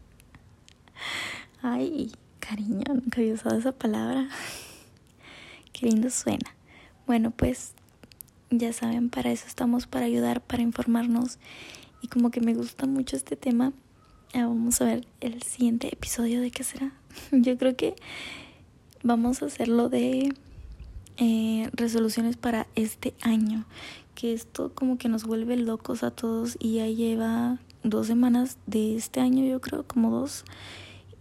Ay, 1.62 2.12
cariño, 2.38 2.84
nunca 2.88 3.20
había 3.20 3.34
usado 3.34 3.58
esa 3.58 3.72
palabra. 3.72 4.28
Qué 5.72 5.86
lindo 5.86 6.10
suena. 6.10 6.54
Bueno, 7.06 7.30
pues 7.30 7.74
ya 8.50 8.72
saben, 8.72 9.10
para 9.10 9.30
eso 9.30 9.46
estamos, 9.46 9.86
para 9.86 10.06
ayudar, 10.06 10.40
para 10.40 10.62
informarnos. 10.62 11.38
Y 12.02 12.08
como 12.08 12.30
que 12.30 12.40
me 12.40 12.54
gusta 12.54 12.86
mucho 12.86 13.16
este 13.16 13.36
tema, 13.36 13.72
vamos 14.34 14.80
a 14.80 14.84
ver 14.84 15.06
el 15.20 15.42
siguiente 15.42 15.88
episodio 15.92 16.40
de 16.40 16.50
qué 16.50 16.64
será. 16.64 16.92
Yo 17.32 17.56
creo 17.58 17.76
que 17.76 17.94
vamos 19.02 19.42
a 19.42 19.46
hacerlo 19.46 19.88
de 19.88 20.32
eh, 21.16 21.70
resoluciones 21.72 22.36
para 22.36 22.66
este 22.74 23.14
año. 23.22 23.64
Que 24.14 24.32
esto 24.32 24.72
como 24.74 24.98
que 24.98 25.08
nos 25.08 25.24
vuelve 25.24 25.56
locos 25.56 26.02
a 26.02 26.10
todos 26.10 26.56
y 26.60 26.74
ya 26.74 26.86
lleva 26.86 27.58
dos 27.82 28.06
semanas 28.06 28.58
de 28.66 28.96
este 28.96 29.20
año, 29.20 29.44
yo 29.46 29.60
creo, 29.60 29.86
como 29.86 30.10
dos. 30.10 30.44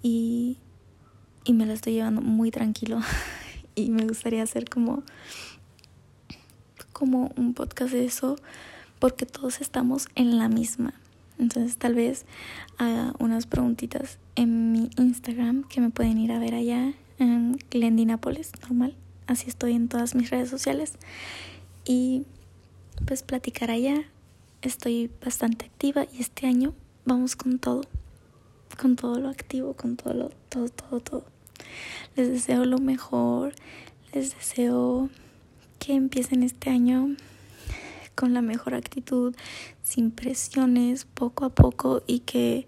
Y, 0.01 0.57
y 1.45 1.53
me 1.53 1.65
la 1.65 1.73
estoy 1.73 1.93
llevando 1.93 2.21
muy 2.21 2.51
tranquilo. 2.51 2.99
y 3.75 3.89
me 3.89 4.05
gustaría 4.05 4.43
hacer 4.43 4.69
como, 4.69 5.03
como 6.91 7.31
un 7.37 7.53
podcast 7.53 7.93
de 7.93 8.05
eso 8.05 8.35
porque 8.99 9.25
todos 9.25 9.61
estamos 9.61 10.09
en 10.15 10.37
la 10.37 10.49
misma. 10.49 10.93
Entonces 11.39 11.78
tal 11.78 11.95
vez 11.95 12.25
haga 12.78 13.13
unas 13.19 13.47
preguntitas 13.47 14.19
en 14.36 14.71
mi 14.71 14.89
Instagram 14.97 15.63
que 15.67 15.82
me 15.82 15.89
pueden 15.89 16.17
ir 16.17 16.32
a 16.32 16.39
ver 16.39 16.54
allá 16.54 16.93
en 17.17 17.58
Glendinapolis, 17.71 18.52
normal. 18.62 18.95
Así 19.28 19.49
estoy 19.49 19.73
en 19.73 19.88
todas 19.88 20.15
mis 20.15 20.30
redes 20.30 20.49
sociales. 20.49 20.93
Y 21.86 22.23
pues 23.06 23.23
platicar 23.23 23.71
allá. 23.71 24.04
Estoy 24.62 25.10
bastante 25.23 25.65
activa 25.65 26.06
y 26.12 26.19
este 26.19 26.45
año 26.45 26.73
vamos 27.06 27.36
con 27.36 27.60
todo. 27.60 27.82
Con 28.80 28.95
todo 28.95 29.19
lo 29.19 29.30
activo, 29.30 29.73
con 29.73 29.95
todo 29.95 30.13
lo, 30.13 30.30
todo, 30.49 30.69
todo, 30.69 30.99
todo. 30.99 31.25
Les 32.15 32.30
deseo 32.30 32.65
lo 32.65 32.80
mejor. 32.80 33.54
Les 34.13 34.36
deseo 34.36 35.10
que 35.80 35.93
empiecen 35.93 36.43
este 36.43 36.69
año 36.69 37.15
con 38.15 38.34
la 38.34 38.41
mejor 38.41 38.73
actitud, 38.75 39.34
sin 39.89 40.12
presiones, 40.12 41.06
poco 41.06 41.45
a 41.45 41.49
poco 41.49 42.04
y 42.06 42.19
que 42.19 42.67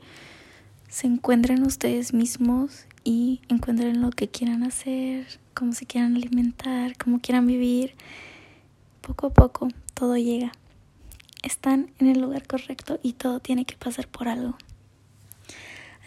se 0.89 1.05
encuentren 1.05 1.63
ustedes 1.63 2.15
mismos 2.15 2.87
y 3.03 3.41
encuentren 3.47 4.01
lo 4.01 4.09
que 4.09 4.27
quieran 4.27 4.63
hacer, 4.63 5.27
cómo 5.53 5.73
se 5.73 5.85
quieran 5.85 6.15
alimentar, 6.15 6.97
cómo 6.97 7.19
quieran 7.19 7.45
vivir. 7.45 7.93
Poco 9.01 9.27
a 9.27 9.33
poco 9.33 9.67
todo 9.93 10.17
llega. 10.17 10.51
Están 11.43 11.91
en 11.99 12.07
el 12.07 12.21
lugar 12.21 12.47
correcto 12.47 12.99
y 13.03 13.13
todo 13.13 13.39
tiene 13.39 13.65
que 13.65 13.77
pasar 13.77 14.07
por 14.07 14.27
algo. 14.27 14.57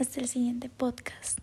Hasta 0.01 0.21
el 0.21 0.27
siguiente 0.27 0.69
podcast. 0.69 1.39